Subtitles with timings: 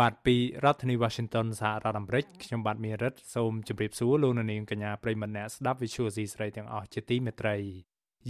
[0.00, 7.56] បាទពីរដ្ឋធានី Washington សហរដ្ឋអាមេរិកខ្ញុំបាទមេរិតសូមជម្រាបសួរលោកអ្នកនាងកញ្ញាប្រិយមិត្តអ្នកស្ដាប់ Visual C ស្រីទាំងអស់ជាទីមេត្រី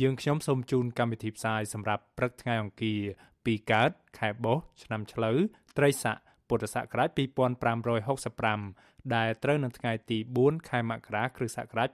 [0.01, 3.01] យើងខ្ញុំសូមជូនកម្មវិធីផ្សាយសម្រាប់ព្រឹកថ្ងៃអង្គារ
[3.33, 5.37] 2កើតខែបុស្សឆ្នាំឆ្លូវ
[5.79, 6.16] ត្រីស័ក
[6.48, 7.11] ពុទ្ធសករាជ
[8.33, 11.88] 2565ដែលត្រូវនៅថ្ងៃទី4ខែមករាគ្រិស្តសករាជ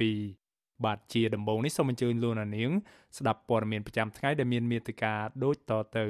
[0.00, 2.70] 2022បាទជាដំបូងនេះសូមអញ្ជើញលោកអ្នកនាង
[3.18, 6.06] ស្ដាប់ព័ត៌មានប្រចាំថ្ងៃដែលមានមេត្តាដូចតទៅ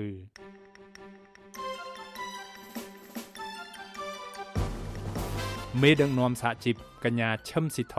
[5.78, 7.96] មេដឹកនាំសហជីពកញ្ញាឈឹមស៊ីធ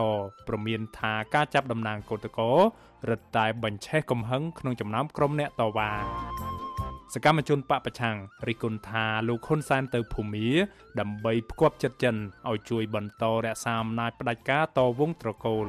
[0.48, 2.50] ប្រមានថាការចាប់តំណាងកោតកោ
[3.10, 5.90] រឹតតែបញ្ឆេះកំហឹងក្នុងចំណោមក្រុមអ្នកតវ៉ា
[7.14, 8.16] សកម្មជនបពប្រឆាំង
[8.48, 10.48] រិះគន់ថាលោកហ៊ុនសែនទៅភូមា
[11.00, 12.16] ដើម្បីផ្គប់ចិត្តចិន
[12.50, 15.66] ឲ្យជួយបន្តរក្សាអំណាចផ្ដាច់ការតវងត្រកូល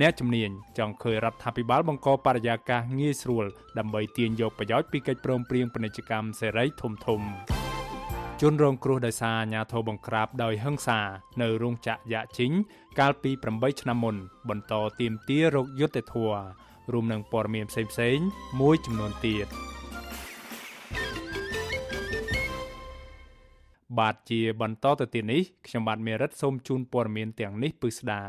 [0.00, 3.44] អ្នកជំនាញចង់ឃើញរដ្ឋាភិបាលបង្កបរិយាកាសងាយស្រួល
[3.78, 7.22] ដើម្បីទាញយកប្រយោជន៍ពីកិច្ចព្រមព្រៀងពាណិជ្ជកម្មសេរីធំធំ
[8.44, 11.00] ជនរងគ្រោះដោយសារអាញាធរបង្ក្រាបដោយហិង្សា
[11.42, 12.52] នៅរោងចក្រយ៉ាជីង
[12.98, 14.16] កាលពី8ឆ្នាំមុន
[14.48, 16.32] បន្តទៀមទារោគយុទ្ធធរ
[16.92, 18.26] រួមនឹងព័ត៌មានផ្សេងៗ
[18.60, 19.48] មួយចំនួនទៀត។
[23.98, 28.22] បាទជាបន្តទៅទៀតនេះខ្ញុំបាទមេរិតសូមជូនព័ត៌មានទាំងនេះពិស្ដា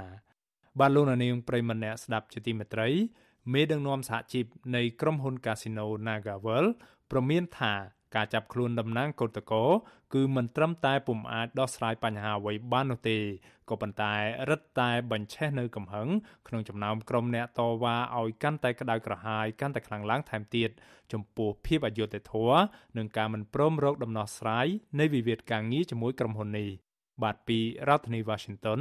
[0.80, 2.90] បាទលោកនាងប្រិមម្នាក់ស្ដាប់ជាទីមេត្រី
[3.54, 6.66] មេដឹកនាំសហជីពនៃក្រុមហ៊ុន Casino Nagavel
[7.12, 7.74] ប្រមានថា
[8.16, 9.64] ការចាប់ខ្លួនតំណាងកោតកោ
[10.14, 13.18] គឺមិនត្រឹមតែពុំអាចដោះស្រាយបញ្ហាអ្វីបាននោះទេ
[13.70, 14.14] ក៏ប៉ុន្តែ
[14.50, 16.08] រឹតតែបញ្ឆេះនៅកំហឹង
[16.48, 20.70] ក្នុងចំណោមក្រុមអ្នកតវ៉ាឲ្យកាន់តែក្តៅក្រហាយកាន់តែខ្លាំងឡើងថែមទៀត
[21.12, 22.62] ចំពោះភាពអយុត្តិធម៌
[22.98, 24.68] និងការមិនព្រមរកដំណោះស្រាយ
[25.00, 26.70] នៃវិវាទការងារជាមួយក្រុមហ៊ុននេះ
[27.24, 28.80] បាទពីរដ្ឋធានី Washington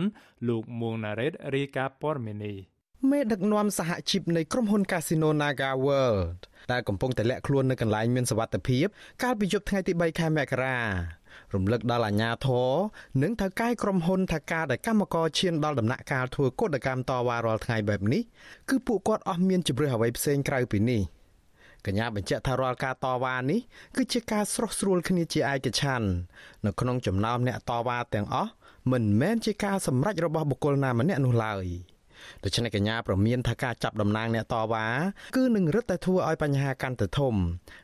[0.48, 2.56] លោកមួងណារ៉េតរាយការណ៍ព័ត៌មាននេះ
[3.10, 6.40] មេដឹកនាំសហជីពនៃក្រុមហ៊ុន Casino Naga World
[6.72, 8.86] ដែលកំពុងតែលាក់ខ្លួននៅកន្លែងមានសុវត្ថិភាព
[9.22, 10.78] កាលពីយប់ថ្ងៃទី3ខែមករា
[11.54, 12.70] រំលឹកដល់អាញាធរ
[13.22, 18.22] និងថៅកែក្រុមហ៊ុនថាការដែលកម្មករឈានដល់ដំណាក់កាលធ្វើកោតកម្មតវ៉ារាល់ថ្ងៃបែបនេះ
[18.68, 21.00] គឺពួកគាត់អស់មានជំរឿសអ្វីផ្សេងក្រៅពីនេះ
[21.86, 23.60] កញ្ញាបញ្ជាក់ថារាល់ការតវ៉ានេះ
[23.96, 26.08] គឺជាការស្រោះស្រួលគ្នាជាឯកច្ឆ័ន្ទ
[26.64, 28.50] នៅក្នុងចំណោមអ្នកតវ៉ាទាំងអស់
[28.92, 31.66] មិនមែនជាការសម្រេចរបស់បុគ្គលណាម្នាក់នោះឡើយ។
[32.44, 34.86] ដូច្នេះកញ្ញាប្រមានថាការចាប់តំណាងអ្នកតវ៉ា
[35.36, 37.34] គឺនឹងរឹតតែធ្វើឲ្យបញ្ហាកាន់តែធំ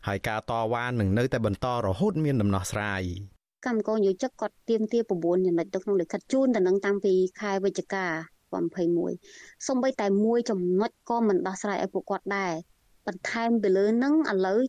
[0.08, 3.02] ហើយការតវ៉ានឹងនៅតែបន្តរហូតមានដំណោះស្រាយ
[3.66, 8.06] កម្មករយោជិកគាត់ទៀមទា9ចំណុចទៅក្នុងលិខិតជូនទៅនឹងតាំងពីខែវិច្ឆិកា
[8.86, 12.52] 21សំបីតែមួយចំណុចក៏មិនដោះស្រាយឲ្យពួកគាត់ដែរ
[13.06, 14.60] បន្ថែមពីលើនឹងឥឡូវ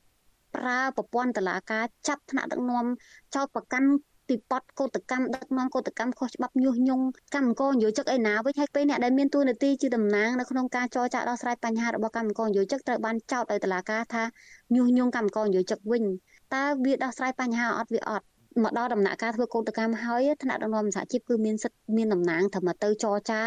[0.56, 2.86] ប្រើប្រព័ន្ធតឡាការចាប់ថ្នាក់ដឹកនាំ
[3.36, 3.90] ចោតប្រកាន់
[4.30, 14.24] ពីបទកោតកម្មដឹកនាំកោតកម្មខុសច្បាប់ញុះញង់កម្មករនិយោជិកឯណាវិញហើយពេលអ្នកដែលមានទួនាទីជាតំណាងនៅក្នុងការចរចាដោះស្រាយបញ្ហារបស់កម្មករនិយោជិកត្រូវបានចោទដោយតុលាការថា
[14.76, 16.04] ញុះញង់កម្មករនិយោជិកវិញ
[16.56, 18.26] តើវាដោះស្រាយបញ្ហាអត់វាអត់
[18.64, 23.42] មកដល់ដំណាក់កាលធ្វើកោតកម្មហើយថ្នាក់ដឹកនាំសហជីពគឺមានសិទ្ធិមានតំណែងត្រឹមទៅចរចា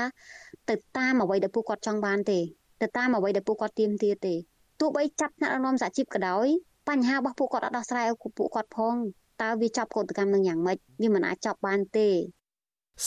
[0.71, 2.39] ទៅតាមអ្វីដែលពួកគាត់ចង់បានទេ
[2.83, 4.35] ទៅតាមអ្វីដែលពួកគាត់ទាមទារទេ
[4.81, 6.47] ទោះបីចាប់ថ្នាក់ដឹកនាំសហជីពក៏ដោយ
[6.89, 8.97] បញ្ហារបស់ពួកគាត់អត់ដោះស្រាយឲ្យពួកគាត់ផង
[9.43, 12.09] តើវាចប់កោតកម្មនឹងយ៉ាងម៉េចវាមិនអាចចប់បានទេ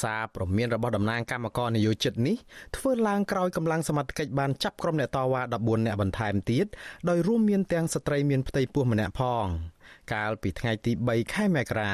[0.01, 2.37] សារព្រមានរបស់តំណាងកម្មករនយោជិតនេះ
[2.75, 6.65] ធ្វើឡើងក្រោយកម្លាំងសមត្ថកិច្ចបានចាប់ក្រុមអ្នកតវ៉ា14នាក់បន្ថែមទៀត
[7.09, 9.45] ដោយរួមមានទាំងស្ត្រីមានផ្ទៃពោះម្នាក់ផង
[10.13, 11.91] កាលពីថ្ងៃទី3ខែមករា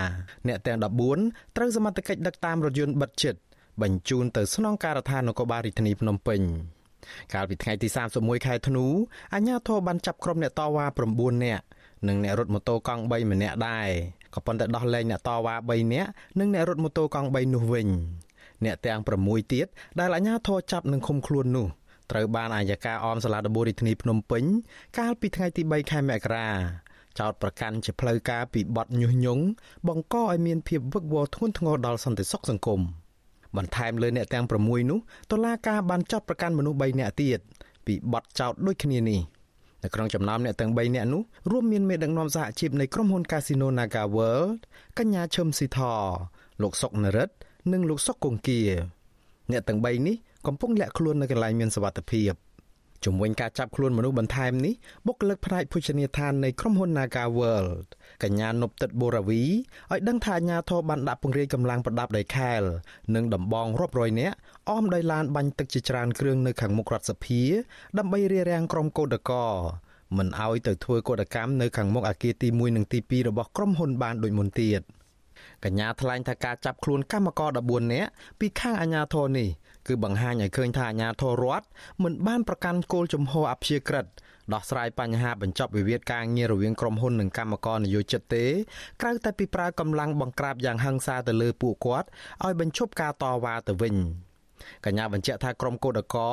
[0.47, 0.77] អ្នកទាំង
[1.17, 3.35] 14ត្រូវសមត្ថកិច្ចដឹកតាមរថយន្តបិទជិត
[3.81, 6.41] បញ្ជូនទៅស្នងការដ្ឋាននគរបាលរាជធានីភ្នំពេញ
[7.33, 7.87] កាលពីថ្ងៃទី
[8.17, 8.85] 31ខែធ្នូ
[9.33, 10.85] អាជ្ញាធរបានចាប់ក្រុមអ្នកតវ៉ា
[11.15, 11.63] 9នាក់
[12.07, 13.89] និងអ្នករត់ម៉ូតូកង់3ម្នាក់ដែរ
[14.35, 17.87] ក៏ប៉ុន្តែដោះលែងអ្នកតវ៉ា3នាក់និងអ្នករត់ម៉ូតូកង់3នោះវិញ
[18.65, 19.67] អ្នកទាំង6ទៀត
[19.99, 21.67] ដែលអាជ្ញាធរចាប់និងឃុំខ្លួននោះ
[22.11, 24.43] ត្រូវបានអាយកាអមសាលាដំបូងរាជធានីភ្នំពេញ
[24.97, 26.49] កាលពីថ្ងៃទី3ខែមករា
[27.19, 29.43] ចោតប្រកាន់ជាផ្លូវការពីបទញុះញង់
[29.87, 32.81] បង្កឲ្យមានភាពវឹកវរធ្ងន់ធ្ងរដល់សន្តិសុខសង្គម
[33.57, 34.99] បន្ថែមលើអ្នកទាំង6នោះ
[35.31, 37.39] តុលាការបានចោតប្រកាន់មនុស្ស3នាក់ទៀត
[37.85, 39.21] ពីបទចោតដូចគ្នានេះ។
[39.83, 44.59] នៅក្នុងចំណោមអ្នកទាំង3នាក់នោះរួមមានមេដឹកនាំសហជីពនៃក្រុមហ៊ុន Casino Naga World
[44.97, 45.79] កញ្ញាឈឹមស៊ីធ
[46.61, 47.33] លោកសុកនរិទ្ធ
[47.71, 48.61] និងលោកសុកគង្គា
[49.51, 50.15] អ្នកទាំង3នេះ
[50.47, 52.33] កំពុងលាក់ខ្លួននៅកន្លែងមានសុវត្ថិភាព
[53.05, 54.73] ជំវិញការចាប់ខ្លួនមនុស្សបន្ថែមនេះ
[55.07, 57.87] បុគ្គលិកផ្នែកភោជនីយដ្ឋាននៃក្រុមហ៊ុន Naga World
[58.23, 59.43] កញ្ញានប់ទឹកបូរាវី
[59.91, 62.61] ឲ្យដឹងថាអាញាធរបានដាក់ពង្រាយកម្លាំងប្រដាប់ដោយខែល
[63.15, 64.35] និងដំបងរាប់រយនាក់
[64.69, 67.41] អមដោយឡានបាញ់ទឹកជាច្រើនគ្រឿងនៅខាងមុខរដ្ឋសភា
[67.97, 69.51] ដើម្បីរារាំងក្រុមកោតក្រ
[70.17, 74.81] មិនឲ្យទៅធ្វើកោតកម្មនៅខាងមុខអគារទី1និងទី2របស់ក្រុមហ៊ុនបានដូចមុនទៀត
[75.65, 78.09] កញ្ញាថ្លែងថាការចាប់ខ្លួនកម្មករ14នាក់
[78.39, 79.49] ពីខាងអាជ្ញាធរនេះ
[79.87, 81.65] គឺបង្ហាញឲ្យឃើញថាអាជ្ញាធររដ្ឋ
[82.03, 84.05] មិនបានប្រកាន់គោលជំហរអព្យាក្រឹត
[84.53, 88.45] ដោះស្រាយបញ្ហាបញ្ចប់វិវាទការងាររវាងក្រុមហ៊ុននិងកម្មករនយោជិតទេ
[89.01, 92.07] ក្រៅតែពីប្រើកម្លាំងបង្ក្រាបយ៉ាងហិង្សាទៅលើពួកគាត់
[92.43, 93.95] ឲ្យបញ្ឈប់ការតវ៉ាទៅវិញ
[94.85, 96.29] កញ្ញាបញ្ជាក់ថាក្រុមកោតកោ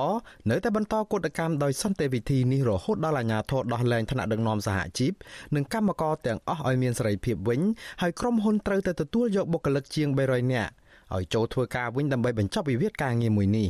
[0.50, 5.12] នៅតែបន្តកោតកម្មដោយសន្តិវិធីនេះរហូតដល់អាជ្ញាធរដោះលែងថ្នាក់ដឹកនាំសហជីព
[5.54, 7.60] និងកម្មករទាំងអស់ឲ្យមានសេរីភាពវិញ
[8.02, 10.72] ហើយក្រុមហ៊ុនត្រូវតែទទួលយកបុគ្គលិកជាង300នាក់
[11.14, 13.68] ឲ្យចូលធ្វើការវិញដើម្បីបញ្ចប់វិវាទការងារមួយនេះ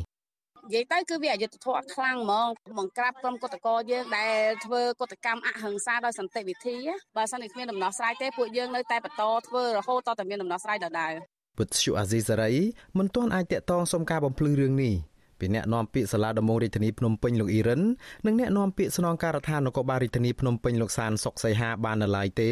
[0.69, 2.49] និយាយទៅគឺវាអយុត្តិធម៌ខ្លាំងហ្មង
[2.79, 6.77] បង្ក្រាបក្រុមកុតកោយើងដែលធ្វើកុតកម្មអហិង្សាដោយសន្តិវិធី
[7.17, 11.13] បើសិនជាគ្មានដំណោះស្រាយទេពួកយើងនៅតែបន្តធ្វើរហូតតតែមានដំណោះស្រាយដដែល
[11.59, 12.53] វិទ្យុអាស៊ីសេរី
[12.99, 14.95] មិនទាន់អាចតាក់ទងសុំការបំភ្លឺរឿងនេះ
[15.41, 17.83] ពីអ្នកនាំពាក្យសាលាដំបងរាជធានីភ្នំពេញលោកអ៊ីរិន
[18.27, 22.51] និងអ្នកនាំពាក្យស្នងការដ្ឋាននគរបាលរាជធានីភ្នំពេញលោកសានសុកសីហាបាននៅឡើយទេ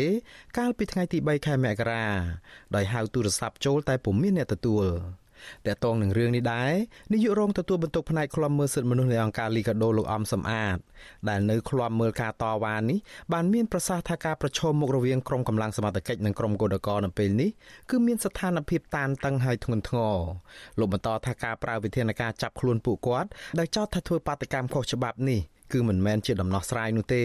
[0.59, 2.05] កាលពីថ្ងៃទី3ខែមករា
[2.77, 4.87] ដោយហៅទូរស័ព្ទចូលតែពុំមានអ្នកទទួល
[5.67, 6.73] តកតងនឹងរឿងនេះដែរ
[7.13, 10.79] នាយករងទទួលបន្ទុកផ្នែកឃ្លាំមើលសិទ្ធិមនុស្សនៃអង្គការលីកាដូលោកអំសំអាត
[11.29, 12.99] ដែលនៅឃ្លាំមើលការតវ៉ានេះ
[13.33, 17.51] បានមានប្រសាសន៍ថាការប្រឈមមុខរវាងក្រុមកម្លាំងសមត្ថកិច្ចនិងក្រុមកោតក្រនៅពេលនេះ
[17.91, 20.17] គឺមានស្ថានភាពតានតឹងហើយធ្ងន់ធ្ងរ
[20.79, 23.29] លោកបន្តថាការប្រើវិធានការចាប់ខ្លួនពួកគាត់
[23.59, 25.41] ដែលចោទថាធ្វើបាតកម្មខុសច្បាប់នេះ
[25.73, 27.25] គឺមិនមែនជាដំណោះស្រាយនោះទេ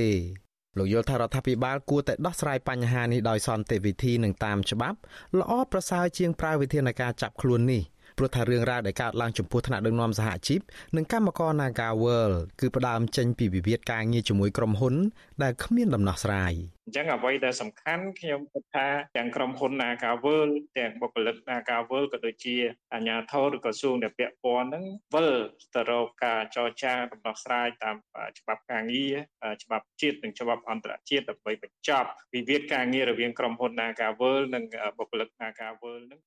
[0.78, 4.98] លោកយល់ថារដ្ឋាភិបាលគួរតែដោះស្រាយបញ្ហានេះដោយសន្តិវិធីនិងតាមច្បាប់
[5.40, 7.82] ល្អប្រសើរជាងប្រើវិធានការចាប់ខ្លួននេះ
[8.22, 10.60] ព្រោះថារឿងរ៉ាវដែលកើតឡើងចំពោះថ្នាក់ដឹកនាំសហជីព
[10.96, 14.96] និងកម្មករ Naga World គឺផ្ដើមចេញពីវិវាទការងារជាមួយក្រុមហ៊ុន
[15.44, 16.54] ដែលគ្មានដំណោះស្រាយ
[16.86, 18.88] អញ្ចឹងអ្វីដែលសំខាន់ខ្ញុំគិតថា
[19.18, 22.56] ទាំងក្រុមហ៊ុន Naga World ទាំងបុគ្គលិក Naga World ក៏ដូចជា
[22.94, 25.30] អាជ្ញាធរឬក្រសួងដែលពាក់ព័ន្ធហ្នឹងវិល
[25.76, 27.96] ទៅរកការចរចាដំណោះស្រាយតាម
[28.40, 29.16] ច្បាប់ការងារ
[29.64, 34.64] ច្បាប់ជាតិនិងច្បាប់អន្តរជាតិដើម្បីបញ្ចប់វិវាទការងាររវាងក្រុមហ៊ុន Naga World និង
[34.98, 36.22] បុគ្គលិក Naga World ហ្នឹង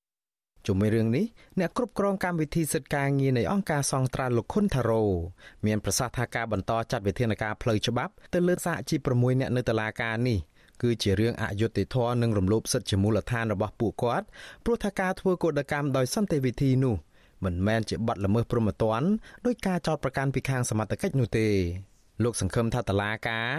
[0.66, 1.24] ជុំវិញរឿងនេះ
[1.60, 5.04] អ្នកគ្រប់គ្រងកម្មវិធីសិទ្ធិការងារនៃអង្គការសង្ត្រាលោកខុនថារ៉ូ
[5.66, 10.38] មានប្រសាសន៍ថាការបន្តចាត់វិធានការផ្លូវច្បាប់ទៅលើសហជីព6អ្នកនៅតុលាការនេះ
[10.82, 14.26] គឺជារឿងអយុត្តិធម៌និងរំលោភសិទ្ធិជាមូលដ្ឋានរបស់ពួកគាត់
[14.64, 16.94] ព្រោះថាការធ្វើកោតកម្មដោយសន្តិវិធីនោះ
[17.44, 19.08] មិនមែនជាបទល្មើសព្រហ្មទណ្ឌ
[19.46, 21.48] ដោយការចោទប្រកាន់ពីខាងសមត្ថកិច្ចនោះទេ
[22.22, 23.50] លោកសង្ឃឹមថាតឡាការ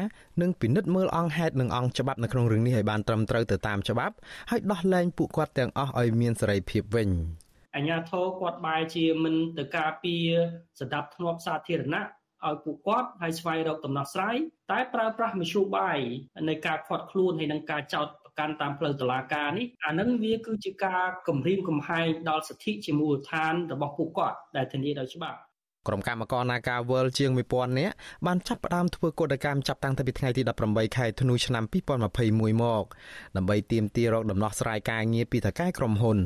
[0.42, 4.16] នឹងពិនិត្យមើលអង្គហេតុនិងអង្គច្បាប់នៅក្នុងរឿងនេះឲ្យបានត្រឹមត្រូវទៅតាមច្បាប់
[4.52, 7.10] ហើយដោះលែងពួកគាត់ទាំងអស់ឲ្យមានសេរីភាពវិញ
[7.76, 10.28] អញ្ញាធរគាត់បែរជាមិនទៅការពារ
[10.80, 12.04] សន្តិភាពធ្នាប់សាធារណៈ
[12.46, 14.36] ឲ្យពួកគាត់ហើយស្វែងរកដំណោះស្រាយ
[14.72, 16.00] តែប្រើប្រាស់មធ្យោបាយ
[16.50, 25.38] នៃការខាត់ខ្លួនហើយនឹងការចោទប្រកាន់តាមផ្លូវតុលាការនេះអានឹងវាគឺជាការគំរាមកំហែងដល់សិទ្ធិជាមូលដ្ឋានរបស់ពួកគាត់ដែលធានាដោយច្បាប់
[25.88, 27.94] ក្រុមកម្មករ Naga World ជាង1000នាក់
[28.26, 31.64] បានចាប់ផ្ដើមធ្វើកោតកម្មចាប់តាំងពីថ្ងៃទី18ខែធ្នូឆ្នាំ
[32.14, 32.84] 2021មក
[33.36, 36.18] ដើម្បីទាមទាររកដំណោះស្រាយការងារពីថៅកែក្រុមហ៊ុន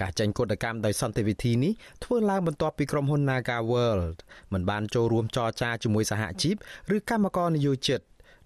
[0.00, 1.72] ការចេញកោតកម្មដោយសន្តិវិធីនេះ
[2.04, 4.16] ធ្វើឡើងបន្ទាប់ពីក្រុមហ៊ុន Naga World
[4.52, 6.54] មិនបានចូលរួមចរចាជាមួយសហជីព
[6.94, 8.00] ឬកម្មករនយោជិត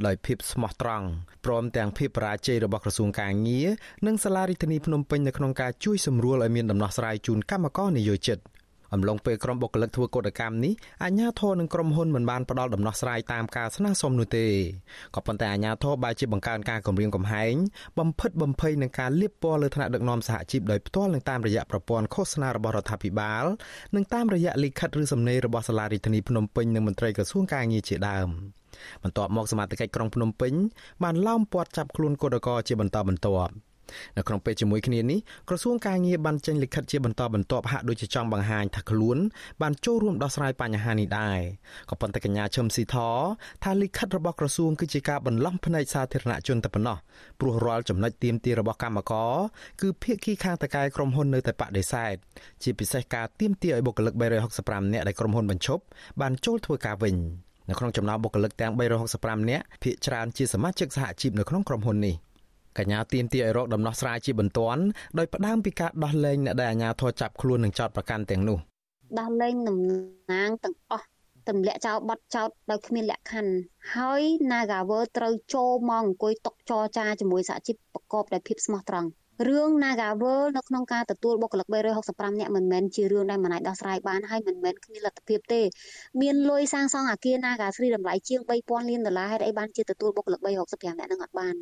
[0.07, 1.07] ដោយភាពស្មោះត្រង់
[1.45, 3.69] ព្រមទាំងភាពបរាជ័យរបស់ក្រសួងការងារ
[4.07, 8.39] និងសាលារដ្ឋាភិបាលភ្នំពេញនៅក្នុងការជួយសម្រួលឲ្យមានដំណោះស្រាយជូនកម្មករនយោជិត
[8.95, 10.73] អំឡុងពេលក្រុមបុគ្គលិកធ្វើកោតកម្មនេះ
[11.05, 14.47] អាជ្ញាធរនិងក្រុមហ៊ុនមិនបានផ្ដល់ដំណោះស្រាយតាមការស្នើសុំនោះទេ
[15.15, 17.55] ក៏ប៉ុន្តែអាជ្ញាធរបែរជាបង្កើនការគំរាមកំហែង
[17.99, 23.45] បំផិតបំភ័យនឹងការលាបពណ៌លើថ្នាក់ដឹកនាំសហជីពដោយផ្ទាល់នឹងតាមរយៈប្រព័ន្ធឃោសនារបស់រដ្ឋាភិបាល
[23.97, 28.29] និងតាមរយៈលិខិតឬសំណេររបស់សាលារដ្ឋាភិបាលភ្នំពេញនិងមន្ត្រីក្រសួងការងារជាដើម
[29.03, 30.53] បន្ទាប់មកសមាជិកក្រុងភ្នំពេញ
[31.03, 33.53] បានឡោមព័ទ្ធចាប់ខ្លួនកោតក្រជាបន្តបន្ទាប់
[34.17, 39.19] នៅក្នុងពេលជាមួយគ្នានេះក្រសួងការងារបានចេញលិខិតជាបន្តបន្ទាប់ហាក់ដូចជាចង់បង្ហាញថាខ្លួន
[39.63, 41.41] បានចូលរួមដោះស្រាយបញ្ហានេះដែរ
[41.91, 42.97] ក៏ប៉ុន្តែកញ្ញាឈឹមស៊ីធ
[43.65, 46.97] ថាលិខិតរបស់ក្រសួងគឺជាការបន្លំភ្នែកសាធារណជនតែប៉ុណ្ណោះ
[47.41, 49.33] ព្រោះរាល់ចំណុចទៀមទារបស់កម្មករ
[49.81, 52.15] គឺភាគីខាងតកែក្រុមហ៊ុននៅតែបដិសេធ
[52.63, 54.15] ជាពិសេសការទៀមទាឲ្យបុគ្គលិក
[54.55, 55.83] 365នាក់ដែលក្រុមហ៊ុនបញ្ឈប់
[56.21, 57.17] បានចូលធ្វើការវិញ
[57.69, 58.73] នៅក្នុងចំណោមបុគ្គលិកទាំង
[59.11, 62.17] 365នាក់ភាគច្រើនជាសមាជិកសហជីពនៅក្នុងក្រុមហ៊ុននេះ។
[62.79, 64.83] កញ្ញាទៀមទាឲ្យរកដំណោះស្រាយជាបន្ទាន់
[65.19, 68.59] ដោយផ្ដើមពីការដោះលែងអ្នកដែលអាជ្ញាធរចាប់ខ្លួននិងចោទប្រកាន់ទាំងនោះ
[69.19, 69.79] ដោះលែងតំ
[70.33, 71.07] ណាងទាំងអស់
[71.49, 73.55] ទម្លាក់ចោលបတ်ចោតដោយគ្មានលក្ខខណ្ឌ
[73.97, 79.09] ហើយ Nagawer ត្រូវចូលមកអង្គុយតុកចរចាជាមួយសហជីពប្រកបដោយភាពស្មោះត្រង់
[79.49, 81.67] រឿង Nagavel នៅក្នុងការទទួលបុគ្គលិក
[82.05, 85.61] 365នាក់មិនមែនជារឿងដែលមិនអាចដោះស្រាយបានហើយមិនមែនគ្មានលទ្ធភាពទេ
[86.21, 91.55] មានលុយសាងសង់អគារ Nagasri តម្លៃជាង3000លានដុល្លារហេតុអីបានជាទទួលបុគ្គលិក365នាក់នឹងអត់បាន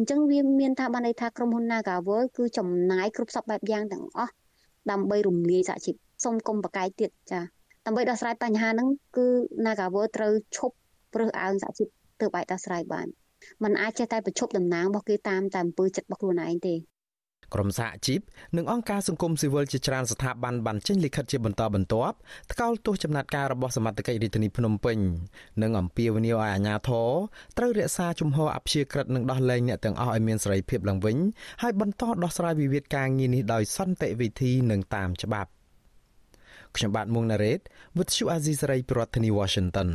[0.00, 4.32] អញ្ចឹងវាមានថាបានន័យថាក្រុមហ៊ុន Nagavel គឺចំណាយគ្រប់សពបែបយ៉ាងទាំងអស់
[4.90, 7.40] ដើម្បីរំលាយសហជីពសុំកុំបកាយទៀតចា
[7.86, 9.26] ដើម្បីដោះស្រាយបញ្ហាហ្នឹងគឺ
[9.66, 10.74] Nagavel ត្រូវឈប់
[11.14, 11.88] ព្រឹសអើងសហជីព
[12.20, 13.06] ទើបអាចដោះស្រាយបាន
[13.62, 16.74] มันអាចចេះតែប្រជប់តំណាងរបស់គេតាមតែអំពើចិត្តរបស់ខ្លួនឯងទេ
[17.54, 18.20] ក្រមសហជីព
[18.56, 22.16] និងអង្គការសង្គមស៊ីវិលជាច្រើនស្ថាប័នបានចេញលិខិតជាបន្តបន្ទាប់
[22.52, 24.98] ថ្កោលទោសចំណាត់ការរបស់សមត្ថកិច្ចរាជធានីភ្នំពេញ
[25.62, 27.08] និងអំពាវនាវឲ្យអាជ្ញាធរ
[27.58, 31.16] ត្រូវរក្សាជំហរអព្យាក្រឹតនិងដោះលែងអ្នកទាំងអស់ឲ្យមានសេរីភាពឡើងវិញ
[31.62, 35.50] ហើយបន្តដោះស្រាយវិវាទការងារនេះដោយសន្តិវិធីនិងតាមច្បាប់
[36.76, 37.60] ខ្ញុំបាទមុងណារ៉េត
[37.96, 39.88] With you Azizi Saray ប្រធានាធិបតី Washington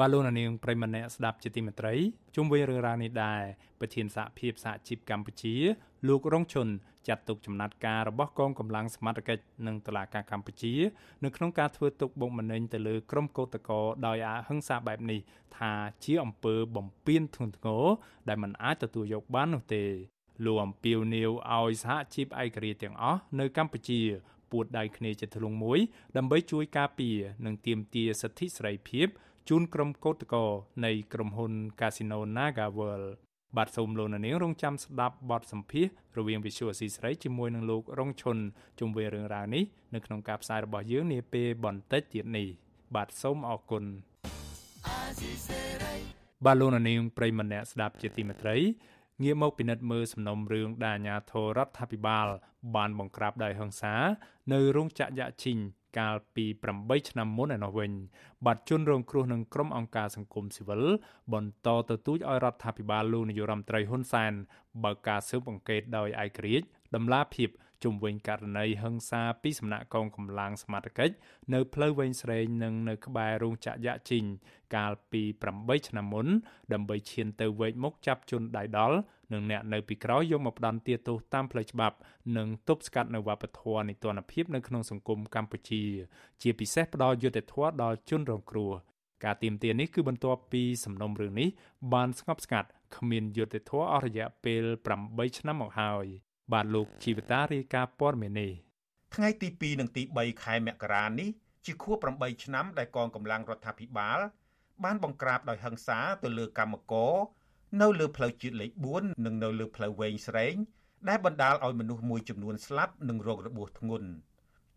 [0.00, 1.94] បាទលោកនាងប្រិមម្នាក់ស្ដាប់ជាទីមេត្រី
[2.34, 3.42] ជុំវិញរឿងរ៉ាវនេះដែរ
[3.80, 5.54] ប្រធានសហភាពសហជីពកម្ពុជា
[6.08, 6.68] លោករងឈុន
[7.08, 10.74] ចាត់ទុកចំណាត់ការរបស់កងកម្លាំងសមត្ថកិច្ចនិងតុលាការកម្ពុជា
[11.24, 15.20] នៅក្នុងការធ្វើទុកបុកម្នេញទៅលើក្រុមកោតក្រដោយអហិង្សាបែបនេះ
[15.56, 15.72] ថា
[16.04, 17.84] ជាអំពើបំពានធ្ងន់ធ្ងរ
[18.28, 19.84] ដែលមិនអាចទទួលយកបាននោះទេ
[20.44, 24.00] លោកអំពីវនីវឲ្យសហជីពឯករាជ្យទាំងអស់នៅកម្ពុជា
[24.52, 25.78] ពួតដៃគ្នាជាធ្លុងមួយ
[26.16, 29.06] ដើម្បីជួយការពារនិងទាមទារសិទ្ធិសេរីភាព
[29.48, 30.46] ជូនក្រុមកោតក្រ
[30.84, 33.06] នៃក្រុមហ៊ុន Casino NagaWorld
[33.56, 35.86] បាទសូមលោកនាងរងចាំស្ដាប់បទសម្ភាស
[36.18, 38.36] រវាង Visual C ស្រីជាមួយនឹងលោករងឈុន
[38.78, 42.48] ជុំវិញរឿងរ៉ាវនេះនៅក្នុងការផ្សាយរបស់យើងនាពេលបន្តិចទៀតនេះ
[42.94, 43.84] បាទសូមអរគុណ
[46.44, 48.56] បាទលោកនាងប្រិមម្នាក់ស្ដាប់ជាទីមេត្រី
[49.22, 52.26] ងាកមកពិនិត្យមើលសំណុំរឿងដែលអាជ្ញាធររដ្ឋាភិបាល
[52.76, 53.94] បានបង្ក្រាបដោយហិង្សា
[54.52, 55.58] នៅរោងចក្រយ៉ាឈីង
[55.98, 56.44] កាលពី
[56.76, 57.92] 8ឆ្នាំមុនឯណោះវិញ
[58.46, 60.82] បាត់ជនរងគ្រោះនឹងក្រុមអង្គការសង្គមស៊ីវិល
[61.32, 64.32] បន្តទទូចឲ្យរដ្ឋាភិបាលលោកនាយរដ្ឋមន្ត្រីហ៊ុនសែន
[64.84, 67.50] បើកការស៊ើបអង្កេតដោយឯករាជ្យដំឡាភិប
[67.82, 71.14] ជុំវិញករណីហិង្សាពីសំណាក់កងកម្លាំងសមត្ថកិច្ច
[71.54, 74.24] នៅផ្លូវវែងស្រេងនិងនៅក្បែររោងចក្រយ៉ាជីង
[74.76, 75.22] កាលពី
[75.54, 76.26] 8ឆ្នាំមុន
[76.72, 78.96] ដើម្បីឈានទៅវែកមុខចាប់ជនដៃដល់
[79.32, 81.96] និងអ្នកនៅពីក្រោយយកមកផ្ដន្ទាទោសតាមផ្លូវច្បាប់
[82.36, 85.82] និងទប់ស្កាត់នៅវប្បធម៌នីតិរដ្ឋភាពនៅក្នុងសង្គមកម្ពុជា
[86.42, 88.72] ជាពិសេសផ្ដល់យុត្តិធម៌ដល់ជនរងគ្រោះ
[89.24, 91.48] ការទៀមទានេះគឺបន្ទាប់ពីសំណុំរឿងនេះ
[91.92, 94.64] បានស្ងប់ស្ងាត់គ្មានយុត្តិធម៌អស់រយៈពេល
[95.00, 96.06] 8ឆ្នាំមកហើយ
[96.52, 98.52] បាទលោកជីវតារាយការណ៍ព័ត៌មាននេះ
[99.14, 101.28] ថ្ងៃទី2និងទី3ខែមករានេះ
[101.64, 104.18] ជាខួប8ឆ្នាំដែលកងកម្លាំងរដ្ឋាភិបាល
[104.84, 107.14] បានបង្ក្រាបដោយហិង្សាទៅលើកម្មករ
[107.82, 110.54] នៅលើផ្លូវជាតិលេខ4និងនៅលើផ្លូវវែងស្រេង
[111.08, 114.08] ដែលបណ្ដាលឲ្យមនុស្សមួយចំនួនស្លាប់និងរងរបួសធ្ងន់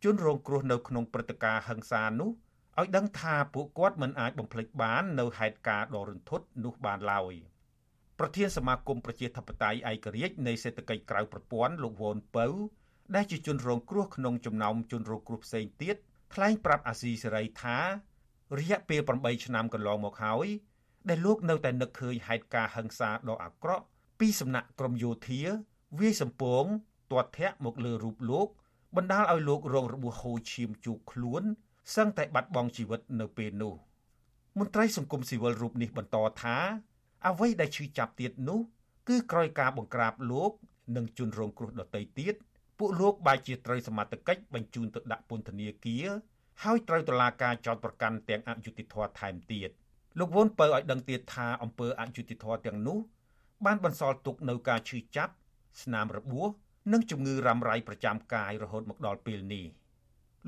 [0.04, 2.32] ជនរងគ្រោះនៅក្នុងព្រឹត្តិការណ៍ហិង្សានោះ
[2.80, 7.34] ឲ្យដឹងថាពួកគាត់មិនអាចបំភ្លេចបាននៅហេតុការណ៍ដ៏រន្ធត់នោះបានឡើយ
[8.20, 12.48] ប្រធានសមាគមប្រជាធិបតេយ្យឯករាជ្យនៃសេដ្ឋកិច្ចក្រៅប្រព័ន្ធលោកវ៉ុនពៅ
[13.16, 15.96] ដែលជាជនរងគ្រោះក្នុងចំណោមជនរងគ្រោះផ្សេងទៀត
[16.34, 17.78] ថ្លែងប្រាប់អាស៊ីសេរីថា
[18.58, 20.48] រយៈពេល8ឆ្នាំកន្លងមកហើយ
[21.10, 23.84] ដែលលោកនៅតែនឹកឃើញហេតុការណ៍ហិង្សាដ៏អាក្រក់
[24.20, 25.42] ពីសំណាក់ក្រមយោធា
[26.00, 26.64] វាយសម្ពង
[27.12, 28.48] ទាត់ធាក់មកលើរូបលោក
[28.96, 31.44] បណ្ដាលឲ្យលោករងរបួសហូរឈាមជោកខ្លួន
[31.96, 33.74] សឹងតែបាត់បង់ជីវិតនៅពេលនោះ
[34.60, 36.58] មន្ត្រីសង្គមស៊ីវិលរូបនេះបន្តថា
[37.28, 38.60] អ្វីដែលឈឺចាប់ទៀតនោះ
[39.10, 40.52] គឺក្រោយការបង្ក្រាបលោក
[40.96, 42.36] និងជនរងគ្រោះដទៃទៀត
[42.80, 46.08] ពួកលោកបែរជាត្រូវសមត្ថកិច្ចបញ្ជូនទៅដាក់ពន្ធនាគារ
[46.64, 49.70] ហើយត្រូវតុលាការចោទប្រកាន់ទាំងអយុត្តិធម៌ថែមទៀត
[50.20, 52.98] លោកវុនពៅឲ្យដឹងទៀតថាអង្គើអយុត្តិធម៌ទាំងនោះ
[53.66, 55.34] បានបន្សល់ទុកនៅការឈឺចាប់
[55.84, 56.48] ស្នាមរបួស
[56.94, 59.66] និងជំងឺរ៉ាំរ៉ៃប្រចាំកាយរហូតមកដល់ពេលនេះ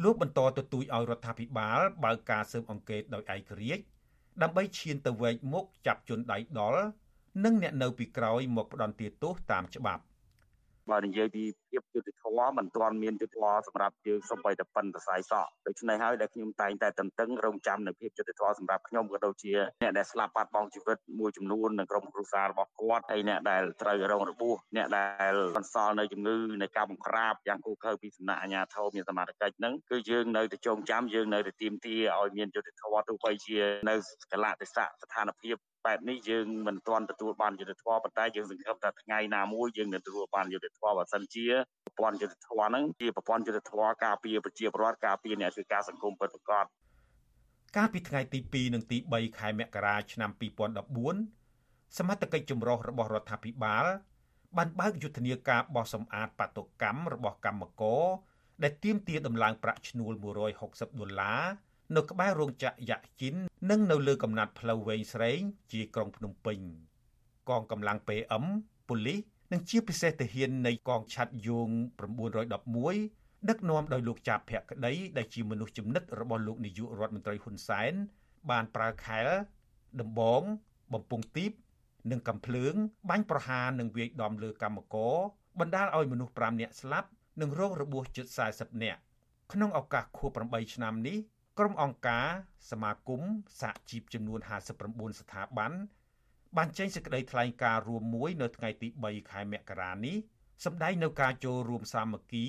[0.04, 3.84] លោកបន្តទទូចឲ្យរដ្ឋាភិបាលបើកការស៊ើបអង្កេតដោយឯករាជ្យ
[4.42, 6.84] ដើម្បីឈានទៅវែកមុខចាប់ជនដៃដល់
[7.44, 10.04] និងអ្នកនៅពីក្រោយមកផ្ដន់ទោសតាមច្បាប់
[10.92, 33.58] បើនិយាយពី ភាពយុត្តិធម៌មិនទាន់មានយុត្តិធម៌សម្រាប់យើងសូម្បីតែប៉ុនសរសៃសក់ដូច្នេះហើយដែលខ្ញុំតែងតែតន្ទឹងរង់ចាំនៅភាពយុត្តិធម៌សម្រាប់ខ្ញុំក៏ដូចជាអ្នកដែលស្លាប់បាត់បង់ជីវិតមួយចំនួននៅក្រុមគ្រួសាររបស់គាត់ហើយអ្នកដែលត្រូវរងរបួសអ្នកដែលបន្សល់នៅជំងឺនៃការបង្ក្រាបយ៉ាងគូខើពីសំណាក់អាជ្ញាធរមានសមត្ថកិច្ចហ្នឹងគឺយើងនៅតែចងចាំយើងនៅតែទាមទារឲ្យមានយុត្តិធម៌ទោះបីជា
[33.90, 33.96] នៅ
[34.32, 41.46] កលៈទេសៈស្ថានភាពបែបនេះយើងមិនទាន់ទទួលបានយុត្តិធម៌ប៉ុន្តែយើងសង្ឃឹមថាថ្ងៃណាមួយយើងនឹងទទួលបានយុត្តិធម៌បើសិនជា
[41.86, 46.66] ប្រព័ន្ធយុត្តិធម៌ហ្នឹងជាប្រព័ន្ធយុត្តិធម៌ការពារប្រជាពលរដ្ឋការពារអ្នកធ្វើការសង្គមពិតប្រាកដ
[47.78, 50.32] កាលពីថ្ងៃទី2និងទី3ខែមករាឆ្នាំ
[51.20, 53.86] 2014សមត្ថកិច្ចចម្រុះរបស់រដ្ឋាភិបាល
[54.58, 58.04] បានបើកយុទ្ធនាការបោះសម្អាតបាតុកម្មរបស់កម្មករ
[58.64, 60.14] ដែលទាមទារដំឡើងប្រាក់ឈ្នួល
[60.58, 61.42] 160ដុល្លារ
[61.96, 63.36] នៅក្បែររោងចក្រយ៉ាក់ជីន
[63.70, 65.40] និងនៅលើកំណាត់ផ្លូវវែងស្រេង
[65.72, 66.60] ជាក្រុងភ្នំពេញ
[67.50, 68.44] កងកម្លាំង PM
[68.88, 69.20] ពប៉ូលីស
[69.52, 71.70] និងជាពិសេសទាហាននៃកងឆ័ត្រយោង
[72.50, 77.94] 911ដឹកនាំដោយលោកចាប់ភក្តីដែលជាមនុស្សចំណិតរបស់លោកនាយករដ្ឋមន្ត្រីហ៊ុនសែន
[78.50, 79.28] បានប្រើខែល
[80.02, 80.42] ដំបង
[80.94, 81.52] បំពង់ទីប
[82.12, 82.74] និងកំភ្លើង
[83.10, 85.16] បាញ់ប្រហារនិងវាយដំលើកម្មករ
[85.60, 87.10] បណ្ដាលឲ្យមនុស្ស5នាក់ស្លាប់
[87.42, 89.00] និងរងរបួសជិត40នាក់
[89.54, 91.18] ក្នុងឱកាសខួប8ឆ្នាំនេះ
[91.60, 92.28] ក្រុមអង្គការ
[92.72, 93.22] សមាគម
[93.62, 94.40] សហជីពចំនួន
[94.82, 95.72] 59ស្ថាប័ន
[96.58, 100.18] បានចេញសេចក្តីថ្លែងការណ៍រួមមួយនៅថ្ងៃទី3ខែមករានេះ
[100.66, 102.46] សម្ដែងនៅការចូលរួមសាមគ្គី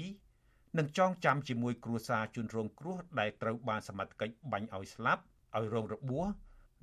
[0.78, 5.22] និងចងចាំជាមួយគ្រួសារជនរងគ្រោះដែលត្រូវបានសមត្ថកិច្ចបាញ់ឲ្យស្លាប់
[5.56, 6.26] ឲ្យរងរបួស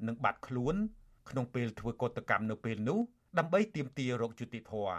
[0.08, 0.76] និងបាត់ខ្លួន
[1.30, 3.00] ក្នុងពេលធ្វើកតកម្មនៅពេលនោះ
[3.38, 4.98] ដើម្បីទាមទាររកយុត្តិធម៌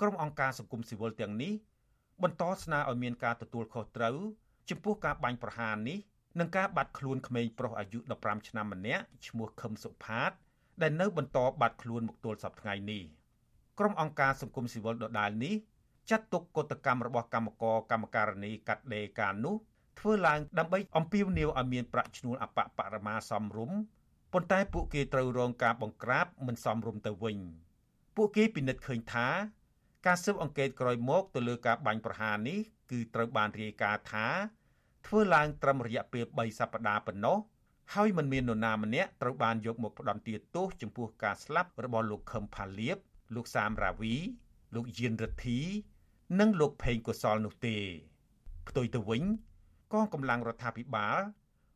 [0.00, 1.52] ក្រុមអង្គការសង្គមស៊ីវិលទាំងនេះ
[2.22, 4.16] បន្តស្នើឲ្យមានការទទួលខុសត្រូវ
[4.70, 5.98] ចំពោះការបាញ់ប្រហារនេះ
[6.38, 10.32] និងការបាត់ខ្លួនក្មេងប្រុសអាយុ15ឆ្នាំម្នាក់ឈ្មោះខឹមសុផាត
[10.82, 13.02] ដែលនៅបន្តបាត់ខ្លួនមកទល់សប្តាហ៍ថ្ងៃនេះ
[13.78, 15.54] ក្រុមអង្គការសង្គមស៊ីវិលដដាលនេះ
[16.10, 19.56] ចាត់ទុកកតកម្មរបស់កម្មករកម្មការនីកាត់ដេរការនោះ
[19.98, 23.78] ធ្វើឡើងដើម្បីអំពាវនាវឲ្យមានប្រាក់ឈ្នួលអបបរមាសមរម្យ
[24.32, 27.38] ប៉ុន្តែពួកគេត្រូវរងការបង្ក្រាបមិនសមរម្យទៅវិញ
[28.16, 29.28] ពួកគេពិនិត្យឃើញថា
[30.06, 32.58] ការស៊ើបអង្កេតក្រោយមកទៅលើការបាញ់ប្រហារនេះ
[32.90, 34.26] គឺត្រូវបានរាយការណ៍ថា
[35.06, 37.36] ធ្វើឡើងត្រឹមរយៈពេល3សប្តាហ៍ប៉ុណ្ណោះ
[37.94, 42.98] ហើយមិនមាននរណាម្នាក់ត្រូវបានយកមកផ្ដន្ទាទោសចំពោះការស្លាប់របស់លោកខឹមផាលៀប
[43.34, 44.14] លោកសាមរាវី
[44.74, 45.60] លោកយៀនរិទ្ធី
[46.40, 47.76] និងលោកផេងកុសលនោះទេ
[48.68, 49.22] ផ្ទុយទៅវិញ
[49.92, 51.18] កងកម្លាំងរដ្ឋាភិបាល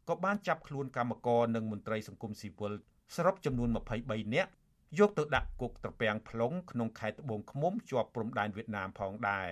[0.08, 2.72] ក៏បានចាប់ខ្លួនកម្មករនិងមន្ត្រីសង្គមស៊ីវិល
[3.14, 3.68] សរុបចំនួន
[4.02, 4.50] 23នាក់
[4.98, 9.50] យកទៅដាក់គុកត្រពាំង plong ក្នុងខេត្តត្បូងឃ្មុំជាប់ព្រំដែនវៀតណាមផងដែរ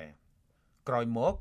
[0.88, 1.34] ក្រោយមក